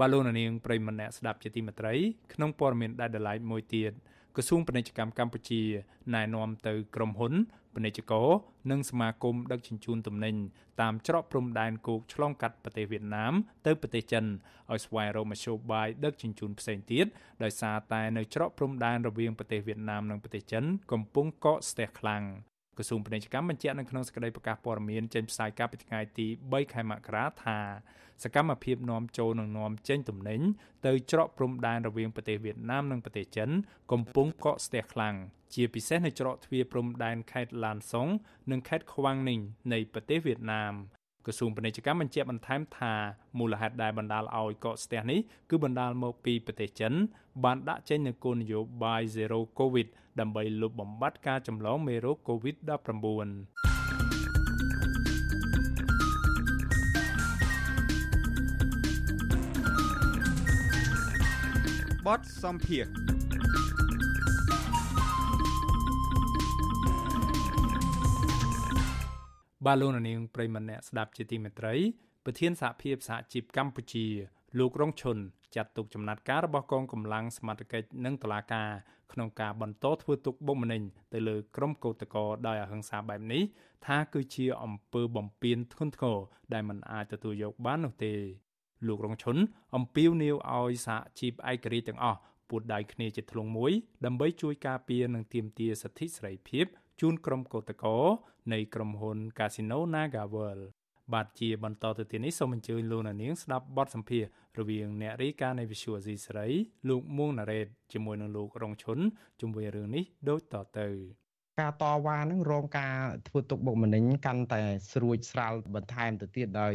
[0.00, 1.94] បាទលោកនាងប្រិមម្នាក់ស្ដាប់ជាទីមេត្រី
[2.34, 3.92] ក្នុងព័ត៌មានដែលដ lie មួយទៀត
[4.36, 5.62] ក្រសួងពាណិជ្ជកម្មកម្ពុជា
[6.14, 7.34] ណែនាំទៅក្រុមហ៊ុន
[7.74, 8.28] ពាណិជ្ជករ
[8.70, 10.34] និងសមាគមដឹកជញ្ជូនទំនិញ
[10.80, 13.34] តាមច្រកព្រំដែនគោកឆ្លងកាត់ប្រទេសវៀតណាម
[13.66, 14.24] ទៅប្រទេសចិន
[14.70, 17.06] ឲ្យស្វែងរកមធ្យោបាយដឹកជញ្ជូនផ្សេងទៀត
[17.42, 22.24] ដោយសារតែនៅច្រកព្រំដែនរវាងប្រទេសវៀតណាមនិងប្រទេសចិនកំពុងកកស្ទះខ្លាំង
[22.78, 27.58] ក្រសួងពាណិជ្ជកម្មបញ្ជាក់នៅក្នុងសេចក្តីប្រកាសព័ត៌មានចេញផ្សាយកាលពីថ្ងៃទី3ខែមករាថា
[28.22, 30.40] សកម្មភាពនាំចូលនិងនាំចេញទំនិញ
[30.86, 33.50] ទៅច្រកព្រំដែនរវាងប្រទេសវៀតណាមនិងប្រទេសចិន
[33.92, 35.14] កំពុងកកស្ទះខ្លាំង
[35.54, 38.08] ជាពិសេសនៅច្រកទ្វារព្រំដែនខេត្តឡានសុង
[38.50, 39.40] និងខេត្តខ្វាំងនីង
[39.72, 40.74] នៃប្រទេសវៀតណាម
[41.26, 42.94] ក្រសួងពាណិជ្ជកម្មបញ្ជាក់បន្ថែមថា
[43.38, 46.92] មូលហេតុដែលបណ្ដាលឲ្យកកស្ទះនេះគឺបណ្ដាលមកពីប្រទេសចិន
[47.44, 49.88] បានដាក់ចេញនូវគោលនយោបាយ Zero COVID
[50.20, 53.73] ដើម្បីលុបបំបាត់ការចម្លងមេរោគ COVID-19
[62.06, 62.84] បបទសំភារ
[69.66, 71.74] បាទលោកនាងប្រិមម្នាក់ស្ដាប់ជាទីមេត្រី
[72.24, 74.06] ប្រធានសហភាពសហជីពកម្ពុជា
[74.58, 75.18] លោករងឈុន
[75.54, 78.68] ចាត់ទុកចំណាត់ការរបស់កងកម្លាំងសមត្ថកិច្ចនិងតុលាការ
[79.12, 80.82] ក្នុងការបន្តធ្វើទុកបុកម្នេញ
[81.12, 83.42] ទៅលើក្រុមកោតក្រដោយអហិង្សាបែបនេះ
[83.86, 86.18] ថាគឺជាអំពើបំពានធ្ងន់ធ្ងរ
[86.52, 88.14] ដែលមិនអាចទទួលយកបាននោះទេ
[88.86, 89.36] លោករងឈុន
[89.76, 92.18] អំពាវនាវឲ្យសហជីពឯករាជ្យទាំងអស់
[92.50, 93.72] ពួតដៃគ្នាជាធ្លុងមួយ
[94.04, 96.66] ដើម្បីជួយការពារនិងទាមទារសិទ្ធិសេរីភាព
[97.00, 98.04] ជូនក្រុមកោតក្រ
[98.52, 100.64] នៃក្រុមហ៊ុន Casino NagaWorld
[101.12, 106.48] បាទជាបន្តទៅទៀតនេះសូមអញ្ជើញលោកនាងស្ដាប់បទសម្ភាសន៍រវាងអ្នករាយការណ៍នៃ Visual Asia សេរី
[106.88, 108.98] លោកមួងណារ៉េតជាមួយនឹងលោករងឈុន
[109.40, 110.88] ជុំវិញរឿងនេះដូចតទៅ
[111.60, 112.94] ការតវ៉ានឹងរងការ
[113.28, 114.60] ធ្វើទុកបុកម្នេញកាន់តែ
[114.92, 116.72] ស្រួចស្រាលបន្ថែមទៅទៀតដោយ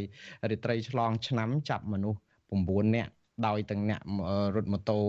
[0.49, 2.19] រាត្រីឆ្លងឆ្នាំចាប់មនុស្ស
[2.57, 3.11] 9នាក់
[3.47, 4.01] ដោយទាំងអ្នក
[4.55, 4.99] រត់ម៉ូតូ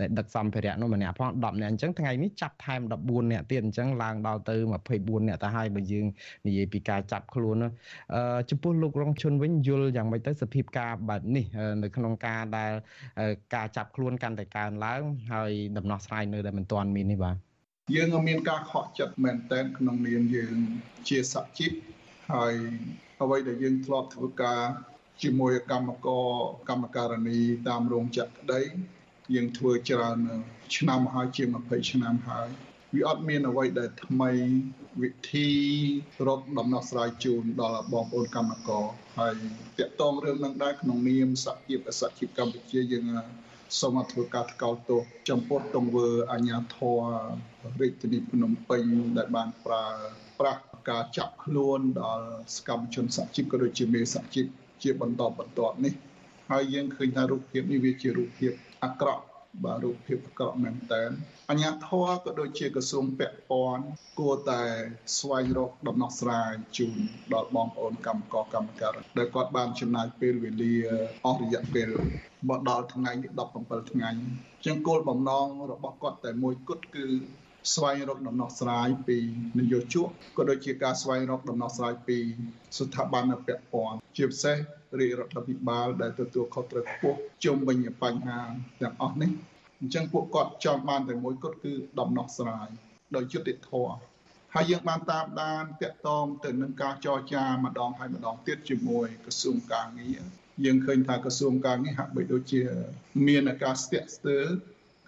[0.00, 4.56] ដែលដឹកសម្ភារៈនោះម្នាក់ផង10នាក់អញ្ចឹងថ្ងៃនេះចាប់ថែម14នាក់ទៀតអញ្ចឹងឡើងដល់ទៅ
[4.90, 6.06] 24នាក់ទៅហើយបើយើង
[6.46, 7.56] និយាយពីការចាប់ខ្លួន
[8.14, 11.44] អឺចំពោះលោករងជុនវិញយល់យ៉ាងម៉េចទៅសភាពការបែបនេះ
[11.82, 12.72] នៅក្នុងការដែល
[13.54, 15.02] ការចាប់ខ្លួនកាន់តែកើនឡើង
[15.32, 17.55] ហើយដំណោះស្រាយនៅដែលមិនទាន់មាននេះបាទ
[17.94, 20.56] យើងមានការខកចិត្តមែនទែនក្នុងនាមយើង
[21.08, 21.72] ជាសហជីព
[22.32, 22.54] ហើយ
[23.22, 24.62] អ្វីដែលយើងធ្លាប់ធ្វើការ
[25.22, 26.28] ជាមួយកម្មករ
[26.68, 28.62] កម្មការនីតាមរោងចក្រក្តី
[29.34, 30.18] យើងធ្វើច្រើន
[30.76, 32.48] ឆ្នាំហើយជាង20ឆ្នាំហើយ
[32.94, 34.30] វាអត់មានអ្វីដែលថ្មី
[35.02, 35.48] វិធី
[36.26, 38.84] រកដំណោះស្រាយជូនដល់បងប្អូនកម្មករ
[39.18, 39.34] ហើយ
[39.78, 43.04] តកតងរឿងនឹងដែរក្នុងនាមសហជីពអសជីពកម្ពុជាយើង
[43.80, 47.00] សូមធ្វើការថ្កោលទោសចំពោះទង្វើអាញាធរ
[47.80, 48.84] រាជធានីភ្នំពេញ
[49.18, 49.84] ដែលបានប្រើ
[50.38, 54.46] ប្រាស់ការចាប់ខ្លួនដល់សកម្មជនសហជីពក៏ដូចជាមេសហជីព
[54.82, 55.94] ជាបន្តបន្ទាប់នេះ
[56.50, 58.52] ហើយយើងឃើញថារូបភាពនេះវាជារូបភាព
[58.84, 59.24] អាក្រក់
[59.64, 61.02] បាទរូបភាពអាក្រក់មែនតើ
[61.50, 63.84] អញ្ញាធរក៏ដូចជាក្រសួងពាក់ព័ន្ធ
[64.18, 64.62] គួរតែ
[65.18, 66.96] ស្វែងរកដំណោះស្រាយជូន
[67.34, 70.74] ដល់បងប្អូនកម្មករកម្មការដែលគាត់បានចំណាយពេលវេលា
[71.24, 71.88] អស់រយៈពេល
[72.48, 73.30] មកដល់ថ្ងៃនេះ
[73.60, 74.10] 17ថ្ងៃ
[74.66, 77.06] ចឹងគោលបំណងរបស់គាត់តែមួយគត់គឺ
[77.74, 79.18] ស្វែងរកដំណោះស្រាយពី
[79.58, 82.18] នយោជកក៏ដូចជាការស្វែងរកដំណោះស្រាយពី
[82.78, 84.56] ស្ថាប័នពាក់ព័ន្ធជាពិសេស
[85.00, 88.40] រាជរដ្ឋាភិបាលដែលទទួលខុសត្រូវខ្ពស់ជុំវិញបញ្ហា
[88.82, 89.30] ទាំងអស់នេះ
[89.80, 92.68] អញ្ចឹងពួកគាត់ចង់បានតែមួយគត់គឺដំណោះស្រាយ
[93.16, 93.96] ដោយយុត្តិធម៌
[94.54, 100.20] ហើយយើងបានតាមដានតាក់ទងទៅនឹងការចរចាម្ដងហើយម្ដងទៀតជាមួយក្រសួងកាងារ
[100.64, 102.62] យើងឃើញថាក្រសួងកាងារហាក់បីដូចជា
[103.26, 104.44] មានការស្ទាក់ស្ទើរ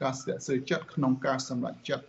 [0.03, 2.07] ការស្ទាក់ស្ទើរចិត្តក្នុងការសម្រេចចិត្ត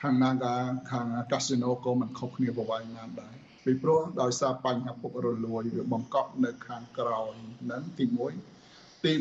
[0.00, 0.54] ខាង Naga
[0.90, 3.34] ខាង Casino ក៏មិនខុសគ្នាប្រវែងណាដែរ
[3.64, 9.14] ពីព្រោះដោយសារបញ្ហាពុករលួយវាបង្កប់នៅខាងក្រោយហ្នឹងទី1ទី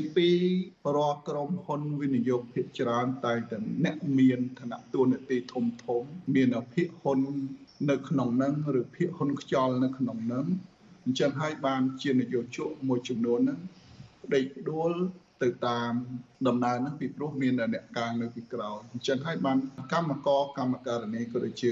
[0.48, 6.04] 2រាល់ក្រុមហ៊ុនវិនិយោគភាគច្រើនតែតែអ្នកមានឋានៈតួនាទីធំធំ
[6.36, 7.20] មានភាគហ៊ុន
[7.90, 10.46] នៅក្នុងហ្នឹងឬភាគហ៊ុនខ្យល់នៅក្នុងហ្នឹង
[11.06, 13.60] អញ្ចឹងហើយបានជានយោជកមួយចំនួនហ្នឹង
[14.34, 14.92] ដេកដួល
[15.44, 15.92] ទៅតាម
[16.48, 19.58] ដំណើរហ្នឹងពីព្រោះមានអ្នកកាងនៅពីក្រោយអញ្ចឹងហើយបាន
[19.94, 21.72] កម្មករកម្មការនីក៏ដូចជា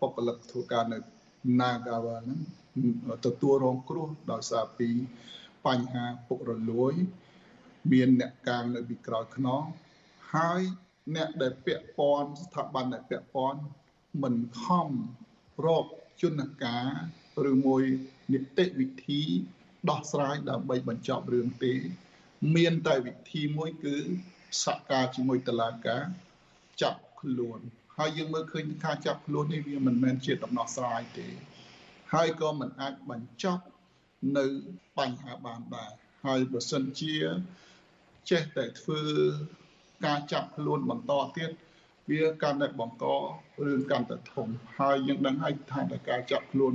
[0.00, 0.98] បុគ្គលិកធ្វើការនៅ
[1.60, 2.40] Nagawa ហ្នឹង
[3.26, 4.88] ទទួលរងគ្រោះដោយសារពី
[5.66, 6.92] បញ្ហាពុករលួយ
[7.92, 9.62] មានអ្នកកាងនៅពីក្រោយខ្នង
[10.34, 10.60] ហើយ
[11.16, 13.60] អ្នកដែលពាក់ព័ន្ធស្ថាប័នដែលពាក់ព័ន្ធ
[14.22, 14.88] មិនខំ
[15.66, 15.86] រក
[16.22, 16.88] ជនការ
[17.50, 17.82] ឬមួយ
[18.32, 19.22] នីតិវិធី
[19.90, 21.74] ដោះស្រាយដើម្បីបញ្ចប់រឿងទេ
[22.56, 23.96] មានតែវិធីមួយគឺ
[24.64, 26.02] សហការជាមួយតុលាការ
[26.82, 27.60] ចាប់ខ្លួន
[27.98, 31.28] ហើយយើងមើលឃើញការចាប់ខ្លួននេះវាមិនមែនជាដំណោះស្រាយទេ
[32.12, 33.64] ហើយក៏មិនអាចបញ្ចប់
[34.36, 34.46] នៅ
[34.98, 35.92] បញ្ហាបានដែរ
[36.24, 37.14] ហើយបើសិនជា
[38.30, 39.00] ចេះតែធ្វើ
[40.06, 41.50] ការចាប់ខ្លួនបន្តទៀត
[42.10, 43.04] វាកាន់តែបង្ក
[43.64, 46.74] រឿងកាន់តែធំហើយយើងដឹងហើយថាការចាប់ខ្លួន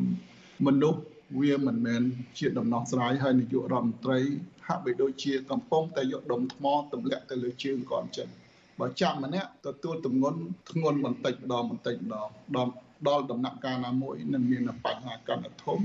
[0.68, 1.02] មនុស្ស
[1.40, 2.02] វាមិនមែន
[2.38, 4.20] ជាដំណោះស្រាយហើយនាយករដ្ឋមន្ត្រី
[4.68, 8.30] ហាក់បីដូចជាកំពុងតែយកដុំថ្មទម្លាក់ទៅលើជើងគាត់អញ្ចឹង
[8.80, 10.40] បើចាំម្នាក់ទទួលទម្ងន់
[10.72, 12.72] ធ្ងន់បន្តិចម្ដងបន្តិចម្ដងដល់
[13.08, 15.80] ដល់ដំណាក់កាលណាមួយនឹងមានបញ្ហាកាន់តែធំ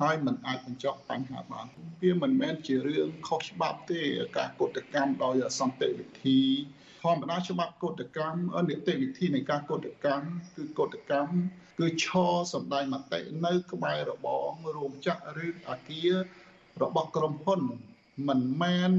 [0.00, 1.66] ហើយมันអាចបញ្ចប់បញ្ហាបាន
[2.02, 4.00] វាមិនមែនជារឿងខុសច្បាប់ទេ
[4.36, 6.40] ការកុតកម្មដោយសន្តិវិធី
[7.02, 10.26] ធម្មតាច្បាប់កុតកម្មនីតិវិធីនៃការកុតកម្ម
[10.56, 11.34] គឺកុតកម្ម
[11.78, 16.12] គឺឈរសំដែងមតិនៅក្បែររបងរោងចក្រឬអាគារ
[16.82, 17.62] របស់ក្រុមហ៊ុន
[18.28, 18.92] មិនមែន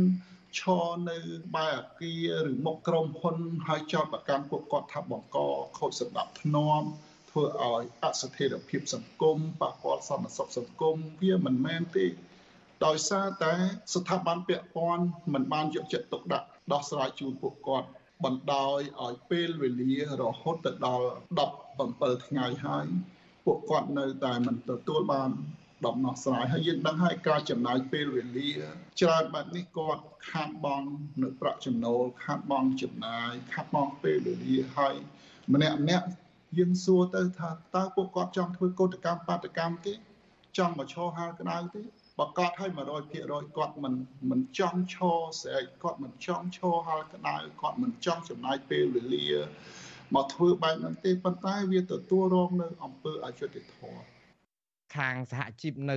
[0.60, 1.18] ឈរនៅ
[1.56, 2.14] បែរអាគា
[2.46, 3.38] រឬមុខក្រុមហ៊ុន
[3.68, 5.38] ហើយចោទប្រកាន់ពួកគាត់ថាបង្ក
[5.78, 6.88] ខូចសណ្ដាប់ធ្នាប់
[7.30, 12.06] ធ្វើឲ្យអស្ថិរភាពសង្គមប៉ះពាល់សន្តិសុខសង្គមវាមិនមែនទេ
[12.86, 13.54] ដោយសារតែ
[13.94, 17.88] ស្ថាប័នពាក់ព័ន្ធមិនបានយកចិត្តទុកដាក់ដោះស្រាយជូនពួកគាត់
[18.24, 21.08] បណ្ដោយឲ្យពេលវេលារហូតទៅដល់
[21.66, 22.86] 17ថ្ងៃហើយ
[23.46, 25.30] ពួកគាត់នៅតែមិនទទួលបាន
[25.88, 28.50] ដំណោះស្រាយហើយយើងដឹងហើយការចំណាយពេលវេលា
[29.02, 30.88] ច្រើនបែបនេះគាត់ខាតបង់
[31.24, 34.96] នៅប្រាក់ចំណូលខាតបង់ចំណាយខាតបង់ពេលវេលាហើយ
[35.54, 36.06] ម្នាក់ម្នាក់
[36.58, 39.94] យើងសួរទៅថាតើពួកគាត់ចង់ធ្វើកោតកម្មបាតកម្មទេ
[40.58, 41.82] ចង់មកឈរហាលក្តៅទេ
[42.20, 42.70] ប្រកាសឲ្យ
[43.10, 43.94] 100%គាត់មិន
[44.30, 49.28] មិនចង់ឈរស្រែកគាត់មិនចង់ឈរហាលក្តៅគាត់មិនចង់ចំណាយពេលវេលា
[50.16, 54.13] មកធ្វើបែបហ្នឹងទេប៉ុន្តែវាទទួលរងនៅអំពើអយុត្តិធម៌
[54.96, 55.96] ខាងសហជីពនៅ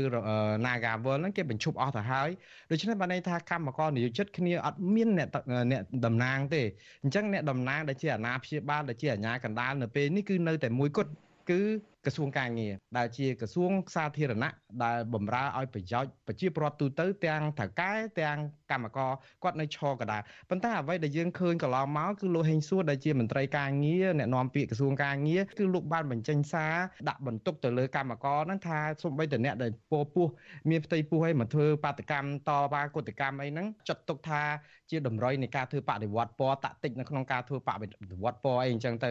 [0.67, 2.31] Nagawal ហ្នឹងគេបញ្ឈប់អស់ទៅហើយ
[2.71, 5.29] ដូច្នេះបានន័យថាកម្មករនិយោជិតគ្នាអត់មានអ្នក
[5.73, 6.63] អ្នកតំណាងទេ
[7.03, 11.11] អញ្ចឹងអ្នកតំណាងដែលជាអាណាព្យាបាលដែលជាអាជ្ញាកណ្ដាលនៅពេលនេះគឺនៅតែមួយគត់
[11.51, 11.63] គឺ
[12.07, 18.39] ក្រសួងការងារដែលជាក្រសួងសាធារណៈដែលបម្រើឲ្យប្រយោជន៍ប្រជាពលរដ្ឋទូទៅទាំងថៅកែទាំង
[18.71, 19.11] កម្មករ
[19.43, 20.19] គាត់នៅឈរកដា
[20.51, 26.75] ប៉ុន្តែអ្វីដែលយើងឃើញកន្លងមកគឺលោកហេងសួរដែលជាមន្ត្រីការងារអ្នកនាំពាក្យក្រសួងការងារគឺលោកបានបញ្ចេញសារ
[27.09, 30.27] ដាក់បន្ទុកទៅលើកម្មករហ្នឹងថាសូម្បីតែអ្នកដែលពោពោះ
[30.71, 34.43] មានផ្ទៃពោះឲ្យមកធ្វើបាតកម្មតបាកុតកម្មអីហ្នឹងចាត់ទុកថា
[34.91, 39.11] ជាតម្រុយនៃការធ្វើបដិវត្តពណ៌តាក់ទិចនៅក្នុងការធ្វើបដិវត្តពណ៌អីអញ្ចឹងទៅ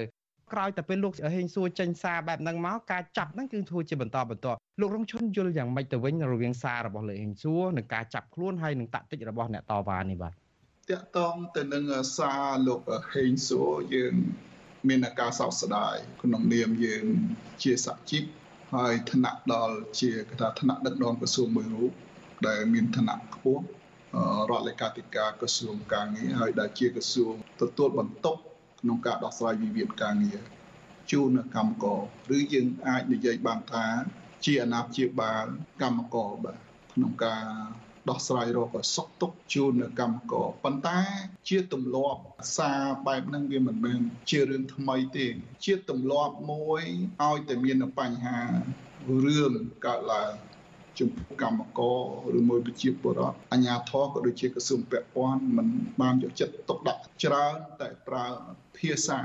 [0.54, 10.34] ក្រោយតែពេលលោកហេងសួរចេញសារបែបហ្នឹងមកការចាប់ហ្នឹងគឺធ្វើជាបន្តបន្ទាប់លោករងឈុនយល់យ៉ាងម៉េចទៅវិញរវាងសាររបស់លោកហេងសួរនិងការចាប់ខ្លួនហើយនិងតាក់ទិចរបស់អ្នកតវ៉ានេះបាទ
[10.90, 11.84] តកតងទៅនឹង
[12.18, 12.82] សារលោក
[13.14, 14.14] ហេងសួរយើង
[14.88, 17.06] មានការសោកស្ដាយក្នុងនាមយើង
[17.64, 18.24] ជាសហជីព
[18.76, 21.92] ហើយថ្នាក់ដល់ជាកថាថ្នាក់ដឹកនាំក្រសួងមួយរូប
[22.48, 23.64] ដែលមានឋានៈខ្ពស់
[24.50, 28.38] រដ្ឋលេខាធិការក្រសួងការងារហើយដែលជាក្រសួងទទួលបន្ទុក
[28.86, 30.42] ក្នុងការដោះស្រាយវិវាទការងារ
[31.12, 32.02] ជូនកម្មករ
[32.38, 33.86] ឬយើងអាចនិយាយបានថា
[34.46, 35.46] ជាអាណាព្យាបាល
[35.82, 36.58] កម្មករបាទ
[36.94, 37.46] ក្នុងការ
[38.10, 41.00] ដោះស្រាយរកសុខទុក្ខជូននៅកម្មករប៉ុន្តែ
[41.50, 42.22] ជាទម្លាប់
[42.58, 45.28] សារបែបហ្នឹងវាមិនមែនជារឿងថ្មីទេ
[45.66, 46.84] ជាទម្លាប់មួយ
[47.24, 48.40] ឲ្យតែមានបញ្ហា
[49.26, 49.54] រឿង
[49.86, 50.34] កើតឡើង
[51.00, 55.68] ចំពោះកម្មករឬមួយប្រជាពលរដ្ឋអាជ្ញាធរក៏ដូចជាក្រសួងពាក់ព័ន្ធមិន
[56.02, 58.26] បានយកចិត្តទុកដាក់ច្រើនតែប្រើ
[58.78, 59.20] ភាសា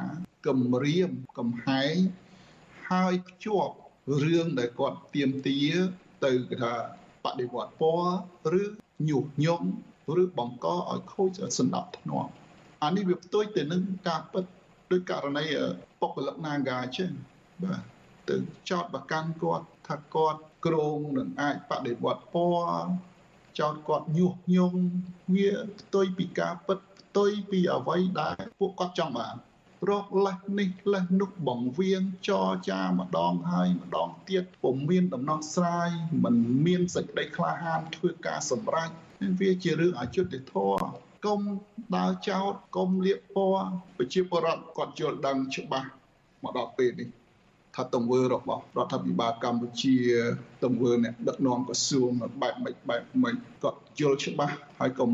[0.46, 1.94] គំរាមកំហែង
[2.90, 3.74] ហើយភ្ជាប់
[4.22, 5.60] រឿងដែលគាត់ទៀមទា
[6.24, 6.74] ទៅគេថា
[7.24, 8.14] បដិវត្តពណ៌
[8.60, 8.62] ឬ
[9.08, 9.68] ញុះញង់
[10.22, 12.28] ឬបង្កឲ្យខូចសន្តិភាព
[12.82, 14.44] អានេះវាផ្ទុយទៅនឹងការពិត
[14.90, 15.44] ដោយករណី
[16.00, 17.12] បុគ្គលិក Naga ចឹង
[17.62, 17.82] បាទ
[18.28, 18.36] ទៅ
[18.70, 22.88] ចោតប្រកាន់គាត់ថាគាត់ ក្រងនឹងអាចបដិវត្តពណ៌
[23.58, 24.80] ចោតគាត់ញុះញង់
[25.34, 29.34] វាផ្ទុយពីការពិតផ្ទុយពីអ្វីដែលពួកគាត់ចង់បាន
[29.88, 35.90] រកលេះនេះលេះនោះបងវៀងចរចាម្ដងហើយម្ដងទៀតពុំមានដំណោះស្រាយ
[36.24, 36.34] មិន
[36.66, 38.90] មានសេចក្តីក្លាហានធ្វើការសម្រេច
[39.40, 40.84] វាជារឿងអយុត្តិធម៌
[41.26, 41.40] កុំ
[41.96, 45.88] ដើរចោតកុំលៀបពណ៌ប្រជាពលរដ្ឋគាត់យល់ដឹងច្បាស់
[46.42, 47.08] មកដល់ពេលនេះ
[47.76, 49.96] ថាទង្វើរបស់រដ្ឋាភិបាលកម្ពុជា
[50.64, 52.10] ទង្វើអ្នកដឹកនាំក្រសួង
[52.42, 55.10] បែបម៉េចបែបម៉េចគាត់យល់ច្បាស់ហើយកុំ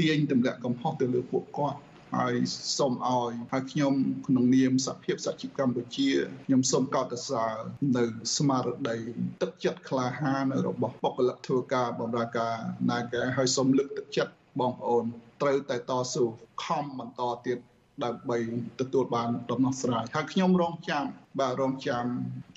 [0.00, 1.78] ទាញទម្លាក់កំហុសទៅលើពួកគាត់
[2.20, 2.36] ហើយ
[2.78, 3.94] សូមឲ្យហើយខ្ញុំ
[4.26, 6.10] ក្នុងនាមសហភាពសហជីពកម្ពុជា
[6.46, 7.52] ខ្ញុំសូមកោតសរ
[7.96, 8.04] នៅ
[8.36, 8.96] ស្មារតី
[9.42, 12.54] ទឹកចិត្តក្លាហានរបស់បុគ្គលិកធ្វើការបម្រើការ
[12.90, 15.04] ណាកែហើយសូមលើកទឹកចិត្តបងប្អូន
[15.42, 16.24] ត្រូវតែតស៊ូ
[16.64, 17.58] ខំបន្តទៀត
[18.05, 18.37] ដើម្បី
[18.79, 21.05] ទទួលបានដំណោះស្រាយហើយខ្ញុំរងចាំ
[21.39, 22.05] បាទរងចាំ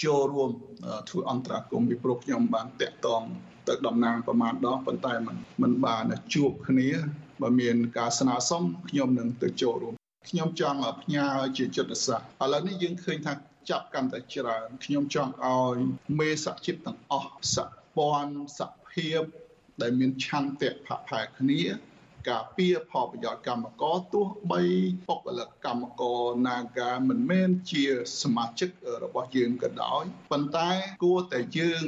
[0.04, 0.50] ចូលរួម
[1.08, 3.22] ធ្វើអន្តរាគមន៍ពីព្រោះខ្ញុំបានតាក់ទង
[3.68, 6.88] ទៅតំណាងប្រមាណដងប៉ុន្តែมันมันបានជួបគ្នា
[7.42, 9.94] បើមានការស្នើសុំខ្ញុំនឹងទៅចូលរួម
[10.28, 11.26] ខ្ញុំចង់ផ្ញើ
[11.56, 13.32] ជាចិត្តសាស្ត្រឥឡូវនេះយើងឃើញថា
[13.70, 15.76] ចាប់កាន់តែច្រើនខ្ញុំចង់ឲ្យ
[16.18, 19.22] មេសហជីពទាំងអស់សហព័ន្ធសហភាព
[19.82, 21.60] ដែលមានឆន្ទៈផផែគ្នា
[22.29, 24.61] ការពារផលប្រយោជន៍កម្មករទោះបី
[25.07, 27.83] បុគ្គលិកកម្មករ Naga មិនមែនជា
[28.21, 28.69] សមាជិក
[29.03, 30.69] របស់យើងក៏ដោយប៉ុន្តែ
[31.03, 31.83] គួរតែយើង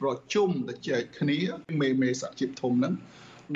[0.00, 1.38] ប្រជុំទៅចែកគ្នា
[1.80, 2.94] មេមេសហជីពធំហ្នឹង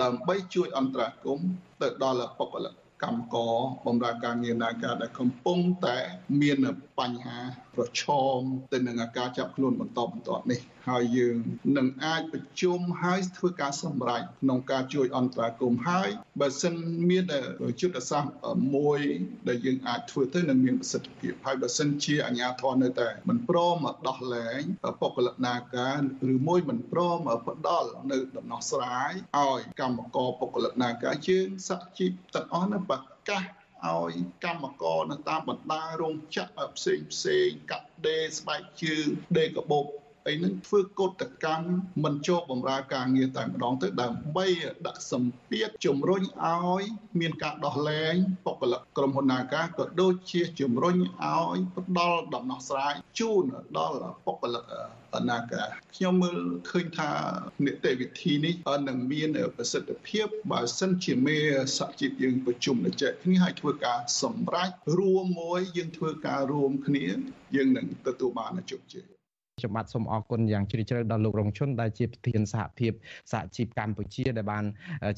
[0.02, 1.48] ដើម្បីជួយអន្តរាគមន៍
[1.82, 3.56] ទៅដល់បុគ្គលិកកម្មករ
[3.86, 5.96] បម្រើការងារនាការដែលកំពុងតែ
[6.40, 6.56] មាន
[6.98, 7.38] បញ្ហា
[7.76, 8.04] ប្រឈ
[8.36, 8.40] ម
[8.72, 11.36] ទៅនឹងការចាប់ខ្លួនបន្តបន្ទាប់នេះហើយយើង
[11.78, 16.08] នឹងអាចប្រជុំហើយធ្វើការសម្រេចក្នុងការជួយអន្តរាគមន៍ហើយ
[16.40, 16.74] បើសិន
[17.10, 17.24] មាន
[17.80, 18.32] យុទ្ធសាស្ត្រ
[18.76, 19.00] មួយ
[19.48, 24.60] ដែលយើងអាចធ្វើទៅនឹងមានប្រសិទ្ធភាពហើយបើសិនជាអាជ្ញាធរនៅតែមិនព្រមមកដោះលែង
[25.00, 25.98] បុគ្គលិកនាការ
[26.32, 32.98] ឬមួយមិនព្រមផ្ដល់នៅដំណោះស្រាយឲ្យកម្មករបុគ្គលិកនាការយើងសហជីពទាំងអស់នៅប្រ
[33.28, 33.44] កាស
[33.92, 34.12] ឲ្យ
[34.44, 39.06] កម្មករនៅតាមបណ្ដារោងចក្រផ្សេងផ្សេងកាត់ដេរស្បែកជើង
[39.38, 39.86] ដេរកាបូប
[40.28, 41.68] អីហ្នឹងធ្វើកោតកម្ម
[42.04, 44.46] មិនចូលបម្រើការងារតែម្ដងទៅដើម្បី
[44.86, 46.82] ដាក់សម្ពាធជំរុញឲ្យ
[47.20, 48.14] មានការដោះលែង
[48.46, 53.44] បុគ្គលិកក្រុមហ៊ុន Naga ក៏ដូចជាជំរុញឲ្យផ្ដល់ដំណោះស្រាយជូន
[53.78, 54.64] ដល់បុគ្គលិក
[55.30, 56.38] នាការខ្ញុំមើល
[56.70, 57.10] ឃើញថា
[57.64, 58.54] នីតិវិធីនេះ
[58.88, 61.38] នឹងមានប្រសិទ្ធភាពបើសិនជាមេ
[61.78, 67.06] សហជីពយើងប្រជុំជែកគ្នាហើយធ្វើការសម្រេចរួមមួយយើងធ្វើការរួមគ្នា
[67.56, 69.13] យើងនឹងទទួលបានជោគជ័យ
[69.64, 72.92] ខ្ញុំបាទសូមអរគុណយ៉ាងជ្រាលជ្រៅដល់លោករងឈុនដែលជាប្រធានសហភាព
[73.32, 74.64] សហជីពកម្ពុជាដែលបាន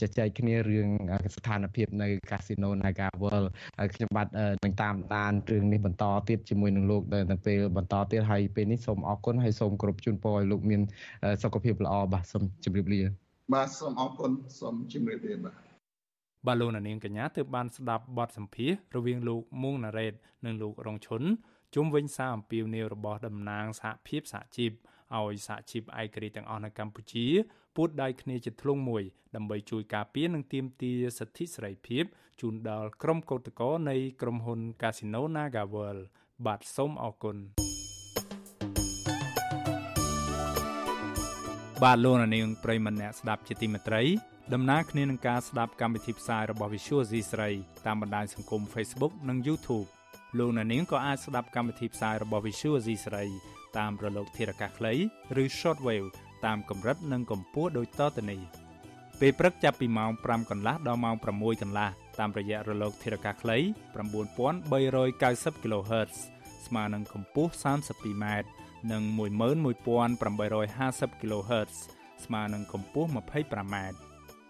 [0.01, 0.88] ជជែកគ្នារឿង
[1.36, 4.28] ស្ថានភាពនៅកាស៊ីណូ Naga World ហើយខ្ញុំបាទ
[4.64, 10.80] នឹងតាមដានរឿងនេះបន្តទៀតជាមួយនឹងលោកនៅពេលបន្តទៀតហើយពេលនេះសូមអរគុណហើយសូមគោរពជូនពរឲ្យលោកមាន
[11.42, 13.01] សុខភាពល្អបាទសូមជម្រាបលា
[13.55, 14.30] បាទសូមអរគុណ
[14.61, 15.66] សូមជម្រាបលាបាទ
[16.47, 21.22] បាទលោកនាងកញ្ញាទើបបានស្ដាប់បទសម្ភាសរវាងលោកមុងណារ៉េតនិងលោករងឈុន
[21.78, 24.72] ជុំវិញសារអំពាវនាវរបស់តំណាងសហភាពសហជីព
[25.16, 27.26] ឲ្យសហជីពឯករាជ្យទាំងអស់នៅកម្ពុជា
[27.76, 29.02] ពួតដៃគ្នាជាធ្លុងមួយ
[29.36, 32.04] ដើម្បីជួយការពារនិងទាមទារសិទ្ធិសេរីភាព
[32.40, 36.02] ជូនដល់ក្រុមកោតក្រនៃក្រុមហ៊ុន Casino NagaWorld
[36.46, 37.36] បាទសូមអរគុណ
[41.82, 44.02] បាទលោកនាងប្រិមម្នាក់ស្ដាប់ជាទីមេត្រី
[44.54, 47.50] ដំណើរគ្នានឹងការស្ដាប់កម្មវិធីផ្សាយរបស់ Visual C ស្រី
[47.86, 49.88] តាមបណ្ដាញសង្គម Facebook និង YouTube
[50.38, 53.24] លោកអ្នកនាងក៏អាចស្ដាប់កម្មវិធីផ្សាយរបស់ Visual C ស្រី
[53.78, 54.94] តាមរលកធារកាសខ្លី
[55.42, 56.08] ឬ Shortwave
[56.46, 58.40] តាមកម្រិតនិងកម្ពស់ដូចតទៅនេះ
[59.20, 63.58] ពេលព្រឹកចាប់ពីម៉ោង5កន្លះដល់ម៉ោង6កន្លះតាមរយៈរលកធារកាសខ្លី
[63.96, 66.14] 9390 kHz
[66.66, 68.26] ស្មើនឹងកម្ពស់ 32m
[68.92, 69.02] និង
[69.66, 71.72] 11850 kHz
[72.24, 73.76] ស្មើនឹងកម្ពស់ 25m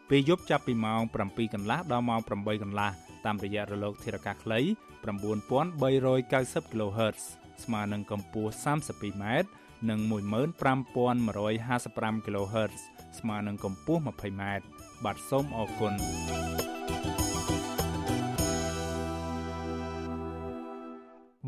[0.08, 2.90] ពេលយប់ចាប់ពីម៉ោង7កន្លះដល់ម៉ោង8កន្លះ
[3.24, 4.60] តាមរយៈរលកធារកាសខ្លី
[5.06, 7.24] 9390 kHz
[7.64, 9.24] ស្មើនឹងកម្ពស់ 32m
[9.90, 12.80] និង15155 kHz
[13.18, 14.42] ស្មើនឹងកម្ពស់ 20m
[15.04, 15.92] បាទសូមអរគុណ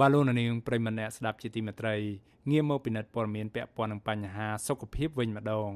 [0.01, 1.97] បាឡូណានីងប្រិមម្នាក់ស្ដាប់ជាទីមេត្រី
[2.51, 5.71] ងាកមកពិនិត្យព័ត៌មានពាក់ព័ន្ធនឹងបញ្ហាសុខភាពវិញម្ដង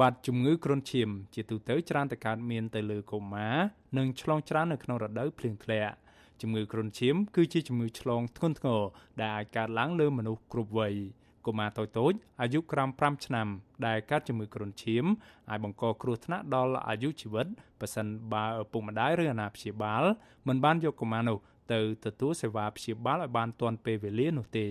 [0.00, 3.56] បាទជំងឺគ្រុនឈាម ជាទូទៅច្រើនតែកើតមានទៅលើកុមារ
[3.96, 5.94] និងឆ្លងច្រើននៅក្នុងរដូវភ្លៀងធ្លាក់
[6.40, 8.82] ជំងឺគ្រុនឈាមគឺជាជំងឺឆ្លងធ្ងន់ធ្ងរ
[9.20, 10.94] ដែលអាចកើតឡើងលើមនុស្សគ្រប់វ័យ
[11.46, 13.48] កុមារតូចៗអាយុក្រោម5ឆ្នាំ
[13.86, 15.04] ដែលកើតជំងឺគ្រុនឈាម
[15.50, 17.46] អាចបង្កគ្រោះថ្នាក់ដល់អាយុជីវិត
[17.80, 20.04] ប៉ះសិនបើឪពុកម្ដាយឬអាណាព្យាបាល
[20.48, 21.38] មិនបានយកកុមារនោះ
[21.72, 24.68] ទៅទទួលសេវាព្យាបាលឲ្យបានទាន់ពេលវេលានោះទេ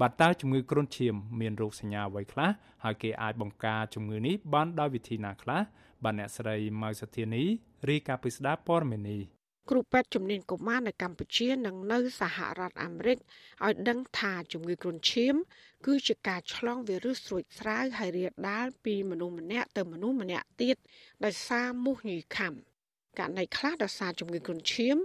[0.00, 2.50] បាទតើជំងឺគ្រុនឈាមមានរោគសញ្ញាអ្វីខ្លះ
[2.84, 5.60] ហើយគេអាចបង្ការជំងឺនេះបានដោយវិធីណាខ្លះ
[6.04, 7.42] បាទអ្នកស្រីម៉ៅសុធានី
[7.88, 9.22] រាយការណ៍ពីស្ដារព័ត៌មាននេះ
[9.70, 13.18] គ្រូពេទ្យជំនាញកុមារនៅកម្ពុជានិងនៅសហរដ្ឋអាមេរិក
[13.64, 15.34] ឲ្យដឹងថាជំងឺគ្រុនឈាម
[15.86, 20.76] គឺជាការឆ្លងវីរុសស្រួចស្រាវហើយរាលដាលពីមនុស្សម្នាក់ទៅមនុស្សម្នាក់ទៀត
[21.24, 22.54] ដោយសារមូសញីខាំ
[23.18, 24.96] ករណីខ្លះដោយសារជំងឺគ្រុនឈាម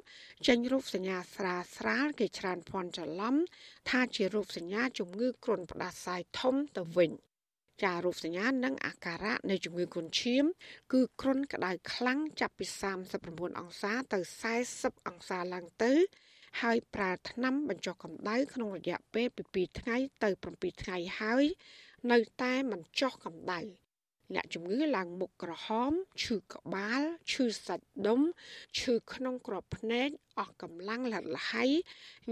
[0.47, 3.35] ចេញរូបសញ្ញាស្រាលស្រាលគេច្រើនភ័ន្តច្រឡំ
[3.89, 7.11] ថាជារូបសញ្ញាជំងឺគ្រុនផ្ដាសាយធំទៅវិញ។
[7.83, 10.45] ចារូបសញ្ញានិងអាការៈនៃជំងឺគ្រុនឈាម
[10.93, 12.65] គឺគ្រុនក្តៅខ្លាំងចាប់ពី
[13.13, 14.19] 39អង្សាទៅ
[14.63, 15.93] 40អង្សាឡើងទៅ
[16.61, 21.45] ហើយប្រើថ្នាំបញ្ចុះកម្ដៅក្នុងរយៈពេលពី2ថ្ងៃទៅ7ថ្ងៃហើយ
[22.11, 23.59] នៅតែមិនចុះកម្ដៅ
[24.35, 25.91] អ្នកជំងឺឡើងមុខក្រហម
[26.23, 27.01] ឈឺក្បាល
[27.31, 28.21] ឈឺសាច់ដុំ
[28.79, 30.09] ឈឺក្នុងក្របភ្នែក
[30.39, 31.65] អស់កម្លាំងលះលហៃ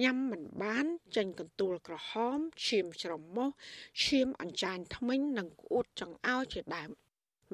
[0.01, 0.85] ញ៉ាំមិនបាន
[1.15, 3.49] ចេញកន្ទួលក្រហមឈាមច្រមុះ
[4.03, 6.89] ឈាមអញ្ចាញធ្មេញនិងក្អួតចង្អោរជាដើម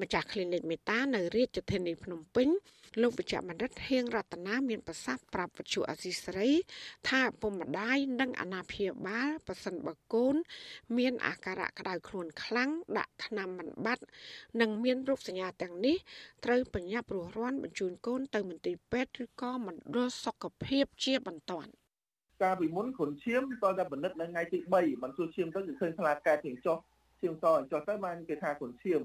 [0.00, 2.48] ម្ចាស់ clinic មេតានៅរាជធានីភ្នំពេញ
[3.02, 6.48] លោកវិជ្ជបណ្ឌិតហៀងរតនាមានប្រសាសន៍ប្រាប់វិទ្យុអសីស្រី
[7.08, 10.34] ថាពុំម្ដាយនិងអាណាព្យាបាលប៉ះសិនបើកូន
[10.98, 14.04] មានអាការៈក្តៅខ្លួនខ្លាំងដាក់ថ្នាំមិនបាត់
[14.60, 15.96] និងមានរោគសញ្ញាទាំងនេះ
[16.44, 21.70] ត្រូវបញ្ញាប់រស់រាន់បញ្ជូនកូនទៅមន្ទីរពេទ្យឬក៏មណ្ឌលសុខភាពជាបន្ទាន់
[22.42, 26.78] កាលពីមុនគ្រុនឈាមតតែបណ្ឌិតនៅថ្ងៃទី3បានសួរឈាមទៅគឺឃើញខ្លាកែទៀងចុះ
[27.20, 29.02] ឈាមតចុះទៅបានគេថាគ្រុនឈាម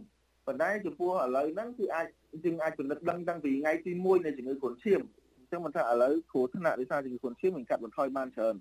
[0.48, 2.08] ប៉ុន្តែចំពោះឥឡូវហ្នឹងគឺអាច
[2.44, 5.02] យើងអាចពិនិត្យដឹងតាំងពីថ្ងៃទី1នៃជំងឺគ្រុនឈាម
[5.38, 8.56] អញ្ចឹងមិនថាឥឡូវគ្រោះថ្នាក់ដោយសារជំងឺគ្រុនឈាម mình កាត់បន្ថយបានច្រើន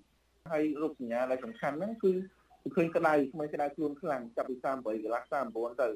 [0.51, 2.11] ហើយរោគសញ្ញាដែលសំខាន់ហ្នឹងគឺ
[2.75, 5.21] ឃើញក្តៅថ្មីក្តៅខ្លួនខ្លាំងចាប់ពី38កន្លះ
[5.51, 5.89] 39ទៅ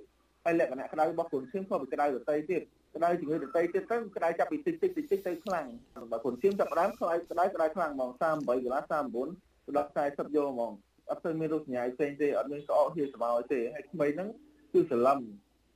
[0.46, 2.62] ហើយលក្ខណៈក្តៅរបស់គ្រុនឈាមក៏ពីក្តៅដតីទៀត
[2.96, 5.68] ក្តៅជំងឺដតីទៀតទៅក្តៅចាប់ពីតិចតិចតិចតិចទៅខ្លាំង
[6.12, 8.82] បើគ្រុនឈាមចាប់ផ្ដើមក្តៅក្តៅក្តៅខ្លាំងហ្មង38កន្លះ
[9.24, 10.72] 39ទៅដល់40យកហ្មង
[11.10, 14.30] អត់ទៅមានរោគសញ្ញាផ្សេងទេអត់មានក្អកហៀស្មៅទេហើយថ្មីហ្នឹង
[14.74, 15.20] គឺសន្លឹម